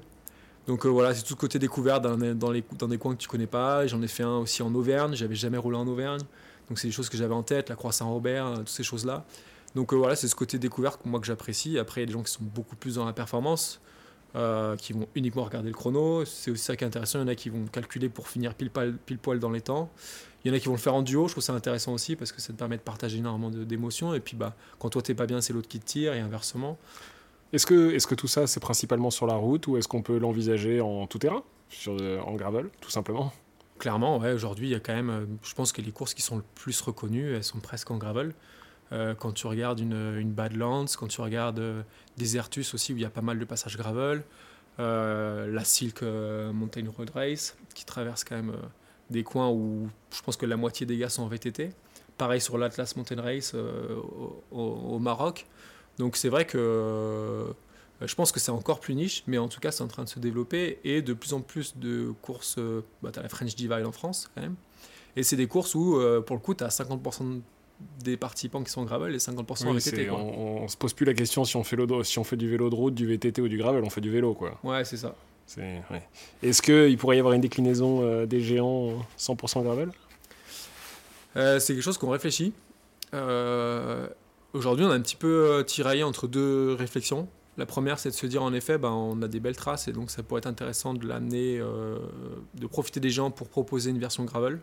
[0.67, 3.29] Donc euh, voilà, c'est tout le côté découvert dans, les, dans des coins que tu
[3.29, 3.87] connais pas.
[3.87, 6.23] J'en ai fait un aussi en Auvergne, j'avais jamais roulé en Auvergne.
[6.69, 9.25] Donc c'est des choses que j'avais en tête, la Croix Saint-Robert, euh, toutes ces choses-là.
[9.75, 11.79] Donc euh, voilà, c'est ce côté découvert que moi que j'apprécie.
[11.79, 13.81] Après, il y a des gens qui sont beaucoup plus dans la performance,
[14.79, 16.25] qui vont uniquement regarder le chrono.
[16.25, 17.19] C'est aussi ça qui est intéressant.
[17.19, 18.71] Il y en a qui vont calculer pour finir pile,
[19.07, 19.91] pile poil dans les temps.
[20.45, 22.15] Il y en a qui vont le faire en duo, je trouve ça intéressant aussi
[22.15, 24.15] parce que ça te permet de partager énormément d'émotions.
[24.15, 26.79] Et puis bah, quand toi t'es pas bien, c'est l'autre qui te tire et inversement.
[27.53, 30.19] Est-ce que, est que tout ça c'est principalement sur la route ou est-ce qu'on peut
[30.19, 33.33] l'envisager en tout terrain, sur, euh, en gravel, tout simplement?
[33.79, 36.23] Clairement, ouais, aujourd'hui il y a quand même, euh, je pense que les courses qui
[36.23, 38.33] sont le plus reconnues, elles sont presque en gravel.
[38.93, 41.85] Euh, quand tu regardes une, une, Badlands, quand tu regardes
[42.17, 44.23] Desertus aussi où il y a pas mal de passages gravel,
[44.79, 48.55] la Silk Mountain Road Race qui traverse quand même
[49.11, 51.71] des coins où je pense que la moitié des gars sont en VTT.
[52.19, 53.97] Pareil sur l'Atlas Mountain Race euh,
[54.51, 55.47] au, Maroc.
[55.99, 57.53] Donc c'est vrai que euh,
[58.01, 60.09] je pense que c'est encore plus niche, mais en tout cas c'est en train de
[60.09, 62.57] se développer et de plus en plus de courses.
[62.59, 64.57] Euh, bah, tu as la French Divide en France quand même.
[65.15, 67.41] Et c'est des courses où pour le coup tu as 50%
[68.03, 70.11] des participants qui sont en gravel et 50% en VTT.
[70.11, 72.71] On, on, se pose plus la question si on, fait si on fait du vélo
[72.71, 74.59] de route, du VTT ou du gravel, on fait du vélo quoi.
[74.63, 75.15] Ouais, c'est ça.
[76.43, 79.91] Est-ce qu'il pourrait y avoir une déclinaison euh, des géants 100% gravel?
[81.37, 82.53] Euh, C'est quelque chose qu'on réfléchit.
[83.15, 84.09] Euh,
[84.53, 87.29] aujourd'hui, on a un petit peu tiraillé entre deux réflexions.
[87.59, 89.93] La première, c'est de se dire en effet, ben, on a des belles traces et
[89.93, 94.25] donc ça pourrait être intéressant de l'amener, de profiter des gens pour proposer une version
[94.25, 94.61] gravel.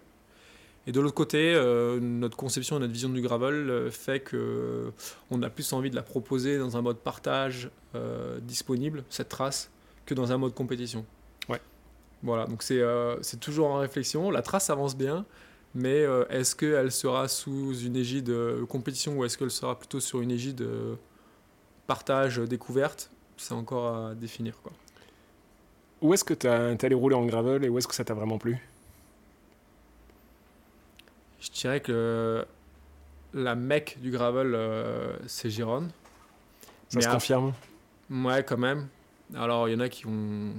[0.85, 1.53] Et de l'autre côté,
[2.01, 4.91] notre conception et notre vision du gravel fait que
[5.31, 7.69] on a plus envie de la proposer dans un mode partage
[8.41, 9.69] disponible, cette trace,
[10.05, 11.05] que dans un mode compétition.
[11.49, 11.61] Ouais.
[12.21, 14.31] Voilà, donc c'est euh, c'est toujours en réflexion.
[14.31, 15.25] La trace avance bien,
[15.75, 19.99] mais euh, est-ce qu'elle sera sous une égide de compétition ou est-ce qu'elle sera plutôt
[19.99, 20.95] sur une égide de
[21.87, 23.11] partage, découverte?
[23.37, 24.57] C'est encore à définir.
[24.61, 24.71] Quoi.
[26.01, 28.13] Où est-ce que tu es allé rouler en gravel et où est-ce que ça t'a
[28.13, 28.57] vraiment plu?
[31.43, 32.45] Je dirais que
[33.33, 35.89] la mecque du gravel, euh, c'est Gironde.
[36.87, 37.53] Ça se confirme?
[38.09, 38.87] Ouais, quand même.
[39.35, 40.53] Alors, il y en a qui vont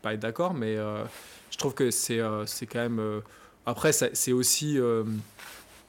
[0.00, 1.04] pas être d'accord, mais euh,
[1.50, 3.22] je trouve que c'est euh, quand même.
[3.66, 4.78] Après, c'est aussi,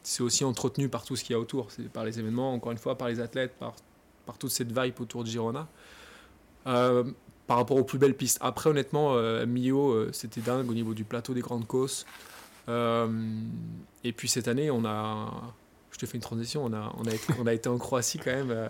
[0.04, 1.70] c'est aussi entretenu par tout ce qu'il y a autour.
[1.94, 3.74] Par les événements, encore une fois, par les athlètes, par,
[4.26, 5.68] par toute cette vibe autour de Girona.
[6.66, 8.40] par rapport aux plus belles pistes.
[8.42, 12.06] Après, honnêtement, Mio, c'était dingue au niveau du plateau des Grandes Cosses.
[12.68, 15.54] Et puis cette année, on a.
[15.92, 17.06] Je te fais une transition, on a, on
[17.46, 18.70] a, été, en Croatie quand même.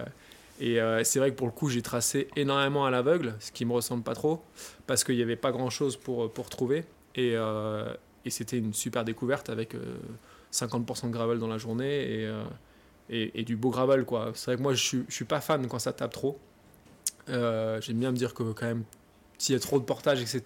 [0.60, 3.66] Et euh, c'est vrai que pour le coup, j'ai tracé énormément à l'aveugle, ce qui
[3.66, 4.42] me ressemble pas trop,
[4.88, 6.86] parce qu'il n'y avait pas grand chose pour, pour trouver.
[7.16, 7.94] Et, euh,
[8.28, 9.76] c'était une super découverte avec
[10.52, 12.28] 50% euh, de gravel dans la journée
[13.10, 14.06] et, du beau gravel.
[14.06, 14.32] quoi.
[14.34, 16.40] C'est vrai que moi, je je suis pas fan quand ça tape trop.
[17.28, 18.84] J'aime bien me dire que quand même,
[19.38, 20.42] s'il y a trop de portage, etc.,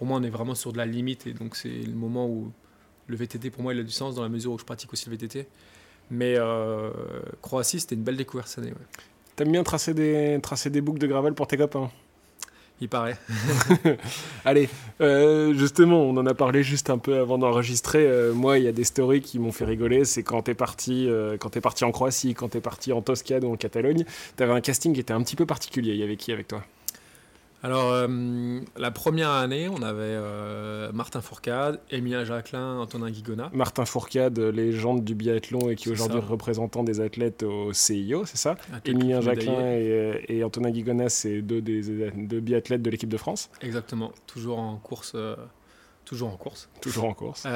[0.00, 1.26] pour moi, on est vraiment sur de la limite.
[1.26, 2.50] Et donc, c'est le moment où
[3.06, 5.10] le VTT, pour moi, il a du sens dans la mesure où je pratique aussi
[5.10, 5.46] le VTT.
[6.10, 6.36] Mais
[7.42, 8.72] Croatie, c'était une belle découverte cette année.
[9.36, 11.90] T'aimes bien tracer des, tracer des boucles de gravel pour tes copains?
[12.80, 13.18] Il paraît.
[14.46, 14.70] Allez,
[15.02, 18.06] euh, justement, on en a parlé juste un peu avant d'enregistrer.
[18.06, 20.06] Euh, moi, il y a des stories qui m'ont fait rigoler.
[20.06, 23.44] C'est quand t'es parti, euh, quand es parti en Croatie, quand t'es parti en Toscane
[23.44, 25.92] ou en Catalogne, t'avais un casting qui était un petit peu particulier.
[25.92, 26.64] Il y avait qui avec toi?
[27.62, 33.50] Alors, euh, la première année, on avait euh, Martin Fourcade, Emilien Jacquelin, Antonin Guigona.
[33.52, 38.38] Martin Fourcade, légende du biathlon et qui est aujourd'hui représentant des athlètes au CIO, c'est
[38.38, 43.18] ça Emilien Jacquelin et, et, Antonin Guigona, c'est deux, des, deux biathlètes de l'équipe de
[43.18, 45.36] France Exactement, toujours en course, euh,
[46.06, 46.70] toujours en course.
[46.80, 47.46] Toujours en course.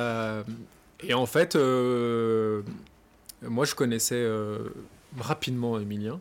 [1.03, 4.29] et en fait, moi, je connaissais
[5.19, 6.21] rapidement Emilien.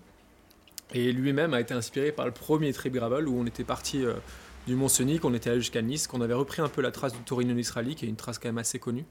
[0.94, 4.06] Et lui-même a été inspiré par le premier trip gravel où on était parti
[4.68, 7.20] du Mont-Cenis, on était allé jusqu'à Nice, qu'on avait repris un peu la trace du
[7.20, 9.06] Torino Nisrali, qui est une trace quand même assez connue,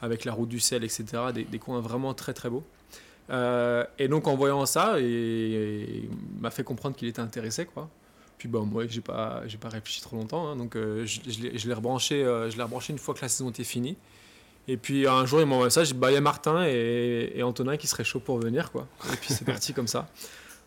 [0.00, 1.04] avec la route du sel, etc.
[1.32, 2.64] Des, coins vraiment très très beaux.
[3.30, 6.08] Euh, et donc en voyant ça, il
[6.40, 7.88] m'a fait comprendre qu'il était intéressé, quoi.
[8.38, 11.74] Puis bon, moi, j'ai pas, j'ai pas réfléchi trop longtemps, hein, donc euh, je, l'ai
[11.74, 13.96] rebranché, euh, une fois que la saison était finie.
[14.66, 17.32] Et puis un jour, il m'a envoyé ça, j'ai bah, il y a Martin et,
[17.34, 18.86] et, Antonin qui seraient chauds pour venir, quoi.
[19.12, 20.08] Et puis c'est parti comme ça.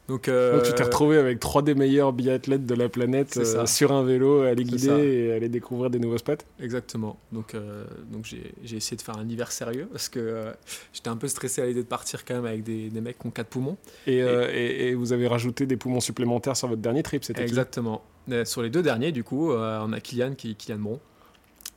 [0.10, 3.92] Euh, Donc, tu t'es retrouvé avec trois des meilleurs biathlètes de la planète euh, sur
[3.92, 7.20] un vélo à aller guider et à aller découvrir des nouveaux spots Exactement.
[7.32, 10.54] Donc, euh, donc j'ai essayé de faire un hiver sérieux parce que
[10.94, 13.28] j'étais un peu stressé à l'idée de partir quand même avec des, des mecs qui
[13.28, 13.78] ont quatre poumons.
[14.06, 18.02] Et, et, vous avez rajouté des poumons supplémentaires sur votre dernier trip, c'était Exactement.
[18.46, 21.00] sur les deux derniers, du coup, on a Kylian, qui, Kylian Bron,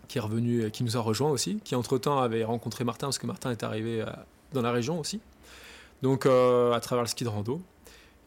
[0.07, 3.27] qui est revenu, qui nous a rejoint aussi, qui entre-temps avait rencontré Martin parce que
[3.27, 4.05] Martin est arrivé
[4.53, 5.21] dans la région aussi.
[6.03, 7.61] Donc, à travers le ski de rando.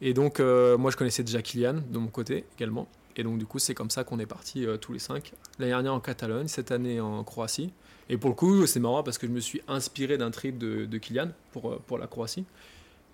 [0.06, 2.86] Et donc, euh, moi, je connaissais déjà Kylian de mon côté également.
[3.16, 5.32] Et donc, du coup, c'est comme ça qu'on est partis euh, tous les cinq.
[5.58, 7.72] L'année dernière en Catalogne, cette année en Croatie.
[8.10, 10.84] Et pour le coup, c'est marrant parce que je me suis inspiré d'un trip de,
[10.84, 12.44] de, Kylian pour, euh, pour la Croatie.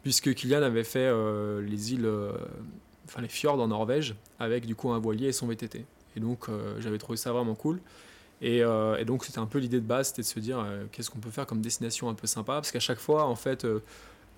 [0.03, 1.12] Puisque Kylian avait fait
[1.61, 2.11] les îles,
[3.05, 5.85] enfin les fjords en Norvège, avec du coup un voilier et son VTT.
[6.16, 6.46] Et donc,
[6.79, 7.83] j'avais trouvé ça vraiment cool.
[8.40, 8.62] Et
[9.05, 11.44] donc, c'était un peu l'idée de base, c'était de se dire qu'est-ce qu'on peut faire
[11.44, 12.55] comme destination un peu sympa?
[12.55, 13.66] Parce qu'à chaque fois, en fait,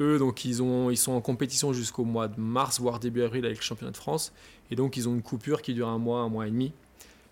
[0.01, 3.45] eux, donc, ils, ont, ils sont en compétition jusqu'au mois de mars, voire début avril
[3.45, 4.33] avec le championnat de France.
[4.71, 6.73] Et donc, ils ont une coupure qui dure un mois, un mois et demi.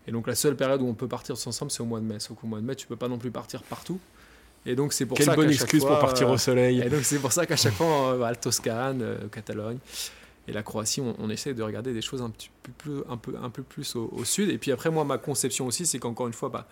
[0.06, 2.20] Et donc, la seule période où on peut partir ensemble, c'est au mois de mai.
[2.20, 3.98] Sauf qu'au mois de mai, tu peux pas non plus partir partout.
[4.66, 6.80] Et donc, c'est pour Quelle ça bonne excuse pour partir au soleil.
[6.80, 9.78] Et donc, c'est pour ça qu'à chaque fois, euh, Toscane, euh, Catalogne
[10.48, 13.34] et la Croatie, on, essaie de regarder des choses un petit peu plus, un peu,
[13.42, 14.50] un peu plus au, sud.
[14.50, 16.66] Et puis après, moi, ma conception aussi, c'est qu'encore une fois, bah,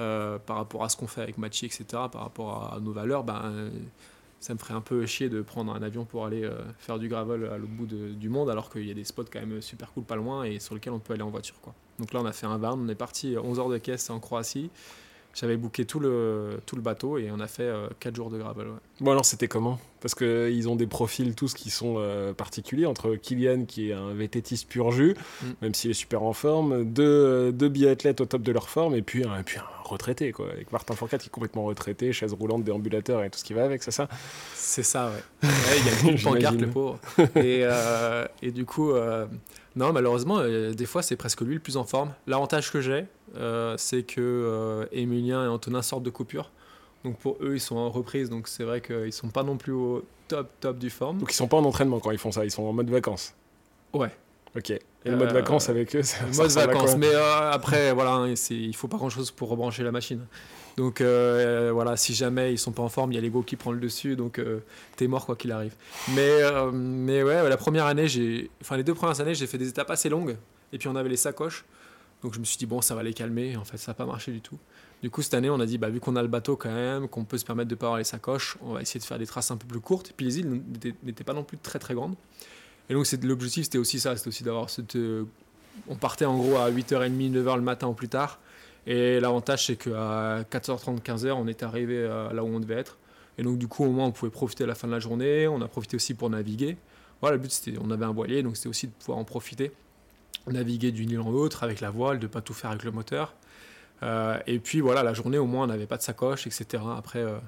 [0.00, 3.22] euh, par rapport à ce qu'on fait avec Machi, etc., par rapport à, nos valeurs,
[3.22, 3.50] bah,
[4.40, 7.08] ça me ferait un peu chier de prendre un avion pour aller euh, faire du
[7.08, 9.92] gravel à l'autre bout du monde, alors qu'il y a des spots quand même super
[9.92, 11.56] cool pas loin et sur lesquels on peut aller en voiture.
[11.60, 11.74] Quoi.
[11.98, 14.18] Donc là, on a fait un van, on est parti 11 heures de caisse en
[14.18, 14.70] Croatie.
[15.34, 18.38] J'avais booké tout le, tout le bateau et on a fait 4 euh, jours de
[18.38, 18.66] gravel.
[19.00, 19.78] Bon, alors c'était comment?
[20.00, 24.14] Parce qu'ils ont des profils tous qui sont euh, particuliers, entre Kylian qui est un
[24.14, 25.46] vététiste pur jus, mm.
[25.62, 29.02] même s'il est super en forme, deux, deux biathlètes au top de leur forme, et
[29.02, 29.42] puis, un
[29.90, 33.44] retraité, quoi, avec Martin Fourcade qui est complètement retraité, chaise roulante, déambulateur et tout ce
[33.44, 34.08] qui va avec, c'est ça?
[34.54, 35.10] C'est ça,
[35.42, 35.48] ouais.
[35.78, 36.98] Il y a une pancarte, le pauvre.
[37.36, 39.26] Et, euh, et du coup, euh,
[39.76, 42.12] non, malheureusement, euh, des fois, c'est presque lui le plus en forme.
[42.26, 43.06] L'avantage que j'ai,
[43.76, 46.50] c'est que Emilien et Antonin sortent de coupure.
[47.04, 49.72] Donc pour eux, ils sont en reprise, donc c'est vrai qu'ils sont pas non plus
[49.72, 51.18] au top, top du forme.
[51.18, 53.34] Donc ils sont pas en entraînement quand ils font ça, ils sont en mode vacances.
[53.92, 54.10] Ouais.
[54.56, 54.70] Ok.
[54.70, 58.34] Et le mode euh, vacances avec eux, Le mode vacances, mais euh, après, voilà, hein,
[58.50, 60.26] il faut pas grand chose pour rebrancher la machine.
[60.76, 63.56] Donc euh, voilà, si jamais ils sont pas en forme, il y a l'ego qui
[63.56, 64.40] prend le dessus, donc
[64.96, 65.74] tu es mort quoi qu'il arrive.
[66.14, 66.40] Mais,
[66.72, 69.90] mais ouais, la première année, j'ai, enfin les deux premières années, j'ai fait des étapes
[69.90, 70.36] assez longues,
[70.72, 71.64] et puis on avait les sacoches,
[72.22, 73.56] donc je me suis dit bon, ça va les calmer.
[73.56, 74.58] En fait, ça n'a pas marché du tout.
[75.02, 77.08] Du coup, cette année, on a dit, bah, vu qu'on a le bateau quand même,
[77.08, 79.26] qu'on peut se permettre de pas avoir les sacoches, on va essayer de faire des
[79.26, 80.10] traces un peu plus courtes.
[80.10, 80.62] Et puis les îles
[81.02, 82.14] n'étaient pas non plus très très grandes.
[82.90, 84.96] Et donc l'objectif c'était aussi ça, c'était aussi d'avoir cette...
[84.96, 85.24] Euh,
[85.88, 88.40] on partait en gros à 8h30, 9h le matin ou plus tard.
[88.86, 92.98] Et l'avantage c'est qu'à 4h30, 15h, on est arrivé là où on devait être.
[93.38, 95.46] Et donc du coup au moins on pouvait profiter à la fin de la journée,
[95.46, 96.76] on a profité aussi pour naviguer.
[97.20, 99.70] Voilà, le but c'était, on avait un voilier, donc c'était aussi de pouvoir en profiter.
[100.48, 103.34] Naviguer d'une île en l'autre avec la voile, de pas tout faire avec le moteur.
[104.02, 106.82] Euh, et puis voilà, la journée au moins on n'avait pas de sacoche, etc.
[106.96, 107.38] Après, euh,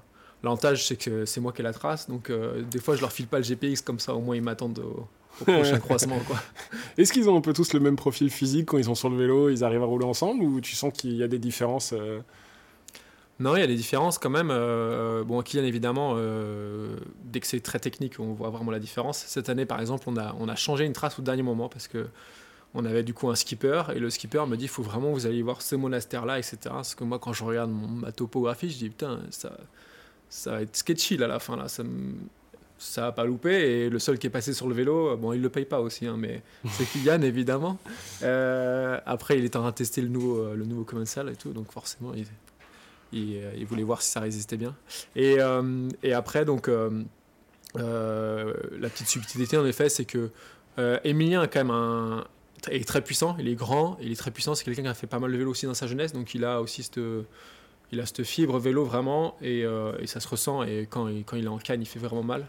[0.43, 2.31] l'avantage c'est que c'est moi qui ai la trace, donc
[2.71, 5.09] des fois je leur file pas le GPX comme ça, au moins ils m'attendent au,
[5.41, 6.19] au prochain croisement.
[6.27, 6.37] Quoi.
[6.99, 9.17] Est-ce qu'ils ont un peu tous le même profil physique quand ils sont sur le
[9.17, 12.21] vélo, ils arrivent à rouler ensemble ou tu sens qu'il y a des différences euh?
[13.43, 14.51] Non, il y a des différences quand même.
[14.53, 19.19] Euh, bon, Kylian, évidemment, euh, dès que c'est très technique, on voit vraiment la différence.
[19.19, 21.89] Cette année, par exemple, on a, on a changé une trace au dernier moment parce
[21.89, 22.07] que
[22.75, 25.43] on avait du coup un skipper et le skipper me dit faut vraiment vous allez
[25.43, 28.89] voir ce monastère là etc parce que moi quand je regarde ma topographie je dis
[28.89, 29.57] putain ça
[30.29, 31.83] ça va être sketchy là, à la fin là ça
[32.83, 33.51] ça n'a pas loupé.
[33.51, 36.07] Et le seul qui est passé sur le vélo, bon, il le paye pas aussi,
[36.07, 37.79] hein, mais c'est Kylian, évidemment.
[38.23, 41.37] Euh, après, il est en train de tester le nouveau, euh, le nouveau commensal et
[41.37, 42.27] tout, donc forcément, il,
[43.37, 44.75] euh, il, voulait voir si ça résistait bien.
[45.15, 45.37] Et,
[46.03, 46.69] et après, donc,
[47.75, 50.31] la petite subtilité, en effet, c'est que
[51.05, 52.25] Emilien a quand même un,
[52.71, 55.07] est très puissant, il est grand, il est très puissant, c'est quelqu'un qui a fait
[55.07, 57.01] pas mal de vélo aussi dans sa jeunesse, donc il a aussi cette
[57.91, 61.37] il a cette fibre vélo vraiment et, et, ça se ressent et quand il, quand
[61.37, 62.47] il est en canne il fait vraiment mal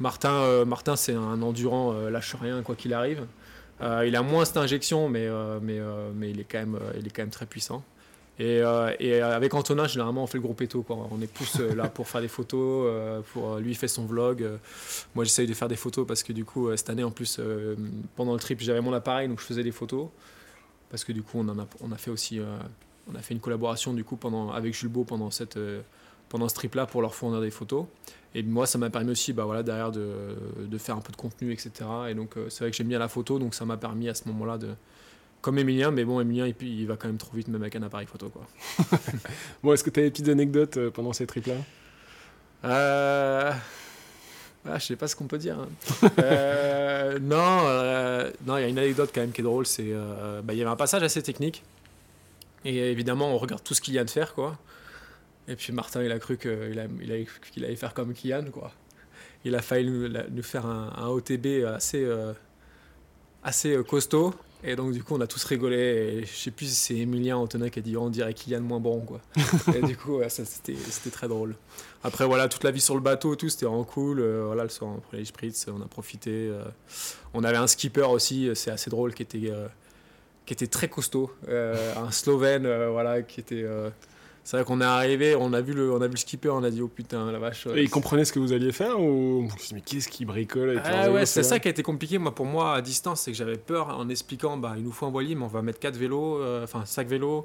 [0.00, 3.26] Martin, euh, Martin c'est un endurant, euh, lâche rien quoi qu'il arrive.
[3.80, 5.28] Euh, il a moins cette injection, mais,
[5.62, 5.80] mais,
[6.14, 7.84] mais il, est quand même, il est quand même très puissant.
[8.38, 10.82] Et, euh, et, avec Antonin, généralement, on fait le gros péto.
[10.82, 11.08] Quoi.
[11.10, 12.86] On est plus euh, là pour faire des photos.
[12.86, 14.48] Euh, pour, lui, il fait son vlog.
[15.14, 17.40] moi, j'essaye de faire des photos parce que du coup, cette année, en plus,
[18.16, 20.08] pendant le trip, j'avais mon appareil, donc je faisais des photos.
[20.90, 22.40] Parce que du coup, on, en a, on a fait aussi
[23.10, 25.58] on a fait une collaboration du coup pendant, avec Jules Beau pendant, cette,
[26.28, 27.86] pendant ce trip-là pour leur fournir des photos.
[28.34, 31.16] Et moi, ça m'a permis aussi bah, voilà, derrière de, de, faire un peu de
[31.16, 31.70] contenu, etc.
[32.10, 34.28] Et donc, c'est vrai que j'aime bien la photo, donc ça m'a permis à ce
[34.28, 34.68] moment-là de
[35.40, 37.82] comme Emilien, mais bon, Emilien, il, il, va quand même trop vite, même avec un
[37.82, 38.28] appareil photo.
[38.28, 38.46] Quoi.
[39.62, 41.54] bon, est-ce que tu as des petites anecdotes euh, pendant ces trips-là
[42.64, 43.52] euh...
[44.66, 45.58] ah, Je sais pas ce qu'on peut dire.
[45.58, 46.08] Hein.
[46.18, 49.66] euh, non, euh, non, il y a une anecdote quand même qui est drôle.
[49.66, 51.62] C'est, euh, bah, il y avait un passage assez technique,
[52.64, 54.58] et évidemment, on regarde tout ce qu'il y a de faire, quoi.
[55.46, 58.72] Et puis Martin, il a cru qu'il il qu'il allait faire comme Kian, quoi.
[59.44, 62.06] Il a failli nous, faire un, un, OTB assez,
[63.44, 64.34] assez costaud.
[64.64, 65.76] Et donc, du coup, on a tous rigolé.
[65.76, 68.80] Et je sais plus si c'est Emilien Antonin qui a dit on dirait Kylian moins
[68.80, 69.20] bon, quoi.
[69.74, 71.54] et du coup, ça, c'était, c'était très drôle.
[72.02, 74.20] Après, voilà, toute la vie sur le bateau, tout, c'était vraiment cool.
[74.20, 76.48] Euh, voilà, le soir, on prenait les spritz, on a profité.
[76.48, 76.64] Euh.
[77.34, 79.68] on avait un skipper aussi, c'est assez drôle, qui était, euh,
[80.46, 81.30] qui était très costaud.
[81.48, 83.64] un Slovène, voilà, qui était
[84.44, 86.62] c'est vrai qu'on est arrivé, on a vu le, on a vu le skipper, on
[86.62, 87.66] a dit oh putain la vache.
[87.66, 91.10] Et il comprenait ce que vous alliez faire ou mais qu'est-ce qu'il bricole avec ah,
[91.10, 93.58] ouais, c'est ça qui a été compliqué moi pour moi à distance, c'est que j'avais
[93.58, 96.38] peur en expliquant bah il nous faut un voilier, mais on va mettre quatre vélos,
[96.40, 97.44] euh, enfin cinq vélos,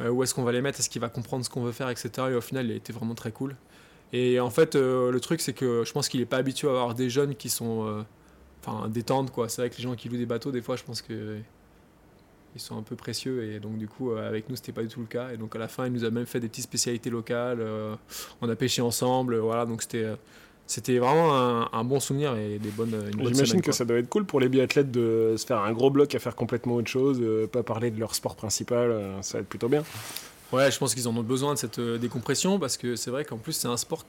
[0.00, 1.90] euh, où est-ce qu'on va les mettre, est-ce qu'il va comprendre ce qu'on veut faire,
[1.90, 2.10] etc.
[2.30, 3.56] Et au final il a été vraiment très cool.
[4.12, 6.70] Et en fait euh, le truc c'est que je pense qu'il est pas habitué à
[6.70, 8.04] avoir des jeunes qui sont,
[8.64, 9.48] enfin détendent quoi.
[9.48, 11.38] C'est vrai que les gens qui louent des bateaux des fois je pense que
[12.54, 14.88] ils sont un peu précieux et donc du coup euh, avec nous c'était pas du
[14.88, 15.30] tout le cas.
[15.32, 17.94] Et donc à la fin il nous a même fait des petites spécialités locales euh,
[18.40, 19.66] on a pêché ensemble voilà.
[19.66, 20.16] Donc c'était euh,
[20.66, 21.34] c'était vraiment
[21.74, 24.90] un, bon souvenir et des bonnes j'imagine que ça doit être cool pour les biathlètes
[24.90, 27.20] de se faire un gros bloc à faire complètement autre chose
[27.52, 29.84] pas parler de leur sport principal ça va être plutôt bien.
[30.52, 33.36] Ouais je pense qu'ils en ont besoin de cette décompression parce que c'est vrai qu'en
[33.36, 34.06] plus c'est un sport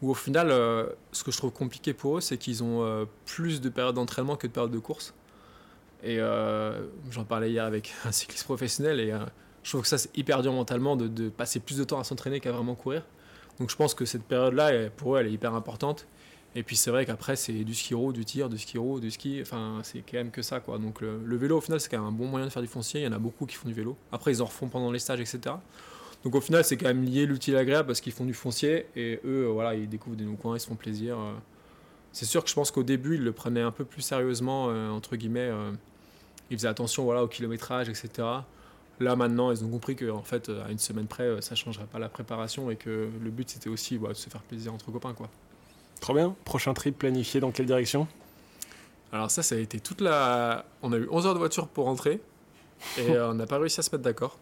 [0.00, 0.48] où au final
[1.12, 4.48] ce que je trouve compliqué pour eux c'est qu'ils ont plus de périodes d'entraînement que
[4.48, 5.14] de périodes de course
[6.02, 9.18] et euh, j'en parlais hier avec un cycliste professionnel et euh,
[9.62, 12.40] je trouve que ça c'est hyper dur mentalement de, passer plus de temps à s'entraîner
[12.40, 13.04] qu'à vraiment courir.
[13.60, 16.06] Donc je pense que cette période-là, pour eux, elle est hyper importante.
[16.54, 19.10] Et puis c'est vrai qu'après c'est du ski row, du tir, du ski row, du
[19.10, 19.38] ski.
[19.40, 20.78] Enfin c'est quand même que ça quoi.
[20.78, 23.00] Donc le, vélo au final c'est quand même un bon moyen de faire du foncier.
[23.00, 23.96] Il y en a beaucoup qui font du vélo.
[24.10, 25.54] Après ils en refont pendant les stages etc.
[26.24, 29.20] Donc au final c'est quand même lié l'utile agréable parce qu'ils font du foncier et
[29.24, 31.16] eux voilà ils découvrent des nouveaux coins, ils se font plaisir.
[32.12, 35.16] C'est sûr que je pense qu'au début ils le prenaient un peu plus sérieusement entre
[35.16, 35.50] guillemets
[36.52, 38.10] ils faisaient attention voilà, au kilométrage, etc.
[39.00, 41.86] Là maintenant, ils ont compris qu'en fait, à une semaine près, euh, ça ne changerait
[41.86, 45.14] pas la préparation et que le but c'était aussi de se faire plaisir entre copains.
[45.14, 45.28] Quoi.
[46.00, 46.34] Trop bien.
[46.44, 48.06] Prochain trip planifié dans quelle direction?
[49.12, 50.64] Alors ça, ça a été toute la...
[50.82, 52.20] On a eu 11 heures de voiture pour rentrer
[52.98, 54.38] et euh, on n'a pas réussi à se mettre d'accord.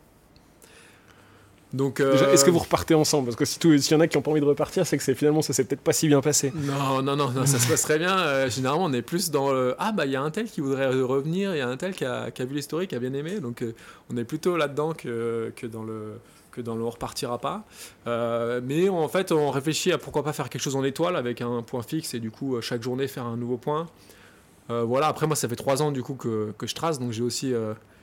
[1.73, 4.23] Donc, est-ce que euh, vous repartez ensemble Parce que s'il y en a qui n'ont
[4.23, 6.53] pas envie de repartir, c'est que finalement ça s'est peut-être pas si bien passé.
[6.55, 8.19] Non, non, non, ça se passe très bien.
[8.19, 10.61] Euh, généralement, on est plus dans le ah bah il y a un tel qui
[10.61, 12.99] voudrait revenir, il y a un tel qui a, qui a vu l'historique, qui a
[12.99, 13.39] bien aimé.
[13.39, 13.75] Donc euh,
[14.13, 16.15] on est plutôt là-dedans que, que dans le
[16.51, 17.65] que dans le on repartira pas.
[18.07, 21.63] mais en fait, on réfléchit à pourquoi pas faire quelque chose en étoile avec un
[21.63, 23.87] point fixe et du coup chaque journée faire un nouveau point.
[24.69, 25.07] voilà.
[25.07, 27.55] Après moi, ça fait trois ans du coup que, que je trace, donc j'ai aussi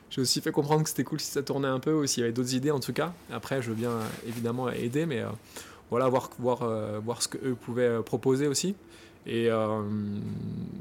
[0.10, 2.24] j'ai aussi fait comprendre que c'était cool si ça tournait un peu ou s'il y
[2.24, 3.14] avait d'autres idées en tout cas.
[3.32, 3.92] Après, je veux bien
[4.26, 5.28] évidemment aider, mais euh,
[5.90, 8.76] voilà, voir, voir, euh, voir ce qu'eux pouvaient euh, proposer aussi.
[9.30, 9.50] Et,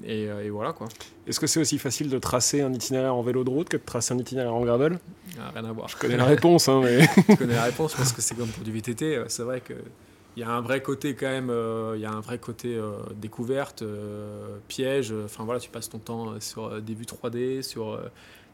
[0.05, 0.87] et, voilà quoi.
[1.27, 3.83] Est-ce que c'est aussi facile de tracer un itinéraire en vélo de route que de
[3.83, 5.01] tracer un itinéraire en gravel?
[5.37, 5.89] Ah, Rien à voir.
[5.89, 6.69] Je connais la réponse.
[6.69, 7.01] Hein, mais...
[7.29, 9.25] je connais la réponse parce que c'est comme pour du VTT.
[9.27, 9.75] C'est vrai que
[10.37, 11.53] il y a un vrai côté quand même,
[11.97, 12.81] il y a un vrai côté
[13.17, 13.83] découverte,
[14.69, 15.13] piège.
[15.25, 17.99] Enfin voilà, tu passes ton temps sur des vues 3D, sur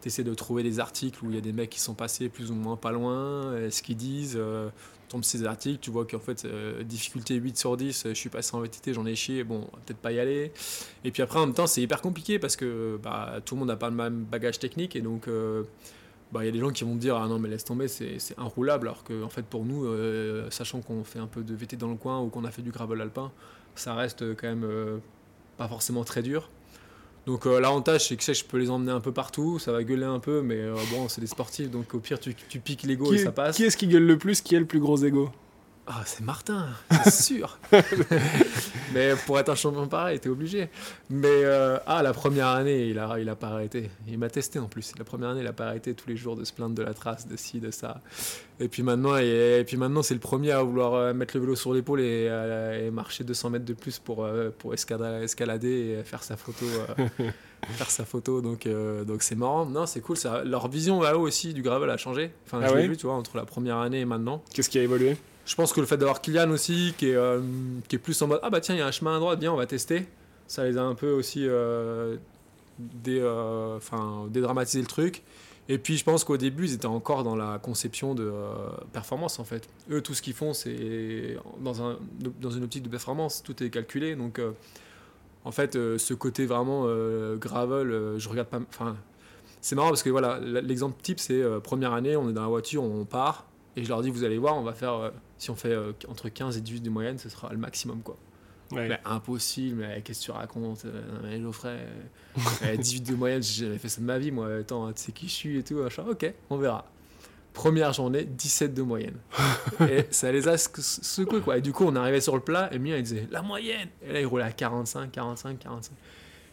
[0.02, 2.28] tu essaies de trouver des articles où il y a des mecs qui sont passés
[2.28, 4.36] plus ou moins pas loin, ce qu'ils disent.
[4.36, 4.68] Euh,
[5.20, 8.60] ces articles, tu vois qu'en fait, euh, difficulté 8 sur 10, je suis passé en
[8.60, 10.52] VTT, j'en ai chié, bon, peut-être pas y aller.
[11.04, 13.68] Et puis après, en même temps, c'est hyper compliqué parce que bah, tout le monde
[13.68, 15.28] n'a pas le même bagage technique et donc.
[15.28, 15.64] Euh,
[16.32, 17.88] bah, il y a des gens qui vont me dire ah non mais laisse tomber
[17.88, 21.54] c'est inroulable alors que en fait pour nous euh, sachant qu'on fait un peu de
[21.54, 23.30] VT dans le coin ou qu'on a fait du gravel alpin
[23.74, 24.66] ça reste quand même
[25.58, 26.48] pas forcément très dur
[27.26, 30.04] donc euh, l'avantage c'est que je peux les emmener un peu partout, ça va gueuler
[30.04, 33.12] un peu, mais euh, bon c'est des sportifs donc au pire tu, tu piques l'ego
[33.12, 33.56] et ça passe.
[33.56, 35.30] Qui est-ce qui gueule le plus Qui a le plus gros ego?
[35.94, 36.68] Ah, c'est Martin,
[37.04, 37.58] c'est sûr.
[38.94, 40.70] mais pour être un champion pareil, t'es obligé.
[41.10, 43.90] Mais euh, ah, la première année, il a, il a pas arrêté.
[44.08, 44.92] Il m'a testé en plus.
[44.98, 46.94] La première année, il a pas arrêté tous les jours de se plaindre de la
[46.94, 48.00] trace, de ci, de ça.
[48.58, 51.56] Et puis maintenant, et, puis maintenant, c'est le premier à vouloir euh, mettre le vélo
[51.56, 54.26] sur l'épaule et, euh, et, marcher 200 mètres de plus pour
[54.58, 56.64] pour escalader et faire sa photo.
[57.62, 58.66] faire sa photo donc
[59.06, 62.32] donc c'est marrant non c'est cool ça leur vision là-haut aussi du gravel a changé
[62.44, 64.80] enfin ah je l'ai vu tu vois entre la première année et maintenant qu'est-ce qui
[64.80, 65.16] a évolué?
[65.44, 67.40] Je pense que le fait d'avoir Kylian aussi, qui est, euh,
[67.88, 69.40] qui est plus en mode Ah bah tiens, il y a un chemin à droite,
[69.40, 70.06] bien, on va tester.
[70.46, 72.16] Ça les a un peu aussi euh,
[73.08, 73.78] euh,
[74.28, 75.22] dédramatisé le truc.
[75.68, 78.32] Et puis je pense qu'au début, ils étaient encore dans la conception de
[78.92, 79.68] performance en fait.
[79.90, 81.96] Eux, tout ce qu'ils font, c'est dans,
[82.40, 84.16] dans une optique de performance, tout est calculé.
[84.16, 84.40] Donc
[85.44, 86.88] en fait, ce côté vraiment
[87.36, 88.58] gravel, je regarde pas.
[88.68, 88.96] Enfin,
[89.60, 92.82] c'est marrant parce que voilà, l'exemple type, c'est première année, on est dans la voiture,
[92.82, 93.46] on part.
[93.76, 95.12] Et je leur dis, vous allez voir, on va faire
[95.42, 98.00] si on fait euh, entre 15 et 18 de moyenne, ce sera le maximum.
[98.02, 98.16] quoi.
[98.70, 101.78] Mais impossible, mais qu'est-ce que tu racontes euh, mais Geoffrey,
[102.78, 104.48] 18 euh, de moyenne, j'ai jamais fait ça de ma vie, moi.
[104.60, 105.74] Attends, tu sais qui je suis et tout.
[105.74, 106.04] Machin.
[106.08, 106.86] Ok, on verra.
[107.54, 109.16] Première journée, 17 de moyenne.
[109.80, 111.58] et ça les a secoués, quoi.
[111.58, 113.88] Et du coup, on arrivait sur le plat, et Mia, il disait la moyenne.
[114.00, 115.92] Et là, il roulait à 45, 45, 45.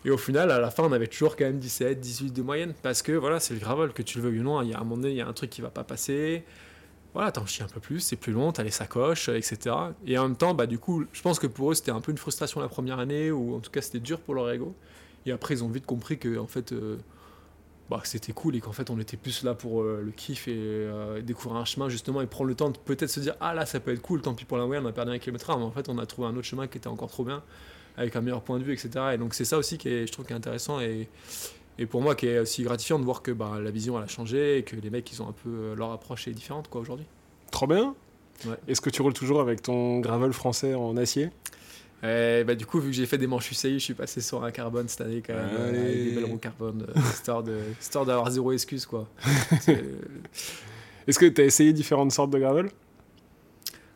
[0.04, 2.74] Et au final, à la fin, on avait toujours quand même 17, 18 de moyenne.
[2.82, 4.64] Parce que voilà, c'est le gravel, que tu le veuilles ou non.
[4.64, 6.44] Il y a un moment donné, il y a un truc qui va pas passer
[7.14, 9.76] voilà, t'en chies un peu plus, c'est plus long, t'as les sacoches, etc.
[10.06, 12.12] Et en même temps, bah, du coup, je pense que pour eux, c'était un peu
[12.12, 14.76] une frustration la première année, ou en tout cas, c'était dur pour leur ego.
[15.26, 16.98] Et après, ils ont vite compris que, en fait, euh,
[17.90, 20.54] bah, c'était cool et qu'en fait, on était plus là pour euh, le kiff et
[20.56, 23.66] euh, découvrir un chemin, justement, et prendre le temps de peut-être se dire, ah là,
[23.66, 25.64] ça peut être cool, tant pis pour la moyenne, on a perdu un kilomètre mais
[25.64, 27.42] en fait, on a trouvé un autre chemin qui était encore trop bien,
[27.98, 28.92] avec un meilleur point de vue, etc.
[29.14, 30.80] Et donc, c'est ça aussi qui est, je trouve, est intéressant.
[30.80, 31.10] Et,
[31.80, 34.08] et pour moi qui est aussi gratifiant de voir que bah, la vision elle a
[34.08, 36.82] changé et que les mecs ils ont un peu euh, leur approche est différente quoi
[36.82, 37.06] aujourd'hui.
[37.52, 37.96] Trop bien.
[38.68, 41.30] Est-ce que tu roules toujours avec ton gravel français en acier?
[42.04, 44.46] Eh, bah, du coup, vu que j'ai fait des manches UCI, je suis passé sur
[44.46, 48.06] un carbone cette année quand même, avec des belles roues carbone, euh, histoire, de, histoire
[48.06, 49.08] d'avoir zéro excuse quoi.
[51.08, 52.70] Est-ce que tu as essayé différentes sortes de gravel?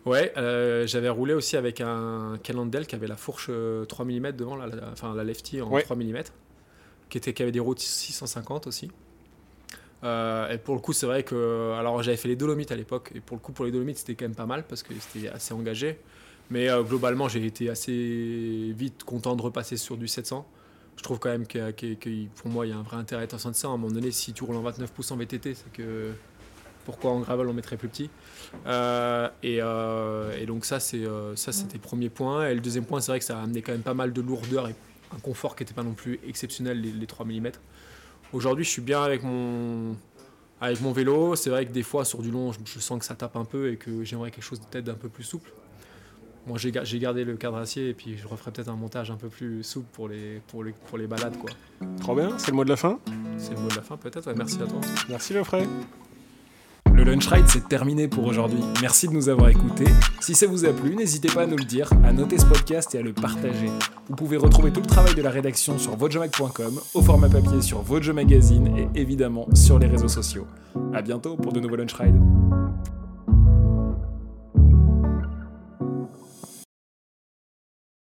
[0.05, 3.49] Ouais, euh, j'avais roulé aussi avec un Cannondale qui avait la fourche
[3.87, 6.23] 3 mm devant, la, enfin la lefty en 3 mm
[7.09, 8.89] qui, était, qui avait des routes 650 aussi.
[10.03, 11.73] Euh, et pour le coup, c'est vrai que.
[11.77, 14.15] Alors, j'avais fait les Dolomites à l'époque, et pour le coup, pour les Dolomites, c'était
[14.15, 15.99] quand même pas mal parce que c'était assez engagé.
[16.49, 20.45] Mais euh, globalement, j'ai été assez vite content de repasser sur du 700.
[20.97, 21.71] Je trouve quand même que,
[22.35, 23.71] pour moi, il y a un vrai intérêt à 700.
[23.71, 26.11] À un moment donné, si tu roules en 29 pouces en VTT, c'est que.
[26.85, 28.09] Pourquoi en gravel on mettrait plus petit?
[28.67, 31.03] Euh, et, donc, ça, c'est,
[31.35, 32.49] ça c'était le premier point.
[32.49, 34.19] Et le deuxième point, c'est vrai que ça a amené quand même pas mal de
[34.19, 34.67] lourdeur
[35.15, 37.51] un confort qui n'était pas non plus exceptionnel, les, 3 mm.
[38.31, 39.95] Aujourd'hui, je suis bien avec mon,
[40.59, 41.35] avec mon vélo.
[41.35, 43.71] C'est vrai que des fois, sur du long, je, sens que ça tape un peu
[43.71, 45.51] et que j'aimerais quelque chose peut-être un peu plus souple.
[46.45, 49.29] Moi, j'ai gardé le cadre acier et puis je referai peut-être un montage un peu
[49.29, 51.37] plus souple pour les, pour les, pour les balades.
[51.37, 51.51] Quoi.
[52.01, 52.99] Trop bien, c'est le mot de la fin?
[53.37, 54.81] C'est le mot de la fin peut-être, merci à toi.
[55.07, 55.65] Merci Geoffrey.
[56.93, 58.59] Le Lunch Ride, c'est terminé pour aujourd'hui.
[58.81, 59.87] Merci de nous avoir écoutés.
[60.21, 62.93] Si ça vous a plu, n'hésitez pas à nous le dire, à noter ce podcast
[62.93, 63.69] et à le partager.
[64.07, 67.81] Vous pouvez retrouver tout le travail de la rédaction sur votejomag.com, au format papier sur
[67.81, 70.45] Vojo Magazine et évidemment sur les réseaux sociaux.
[70.93, 72.21] A bientôt pour de nouveaux Lunch Rides.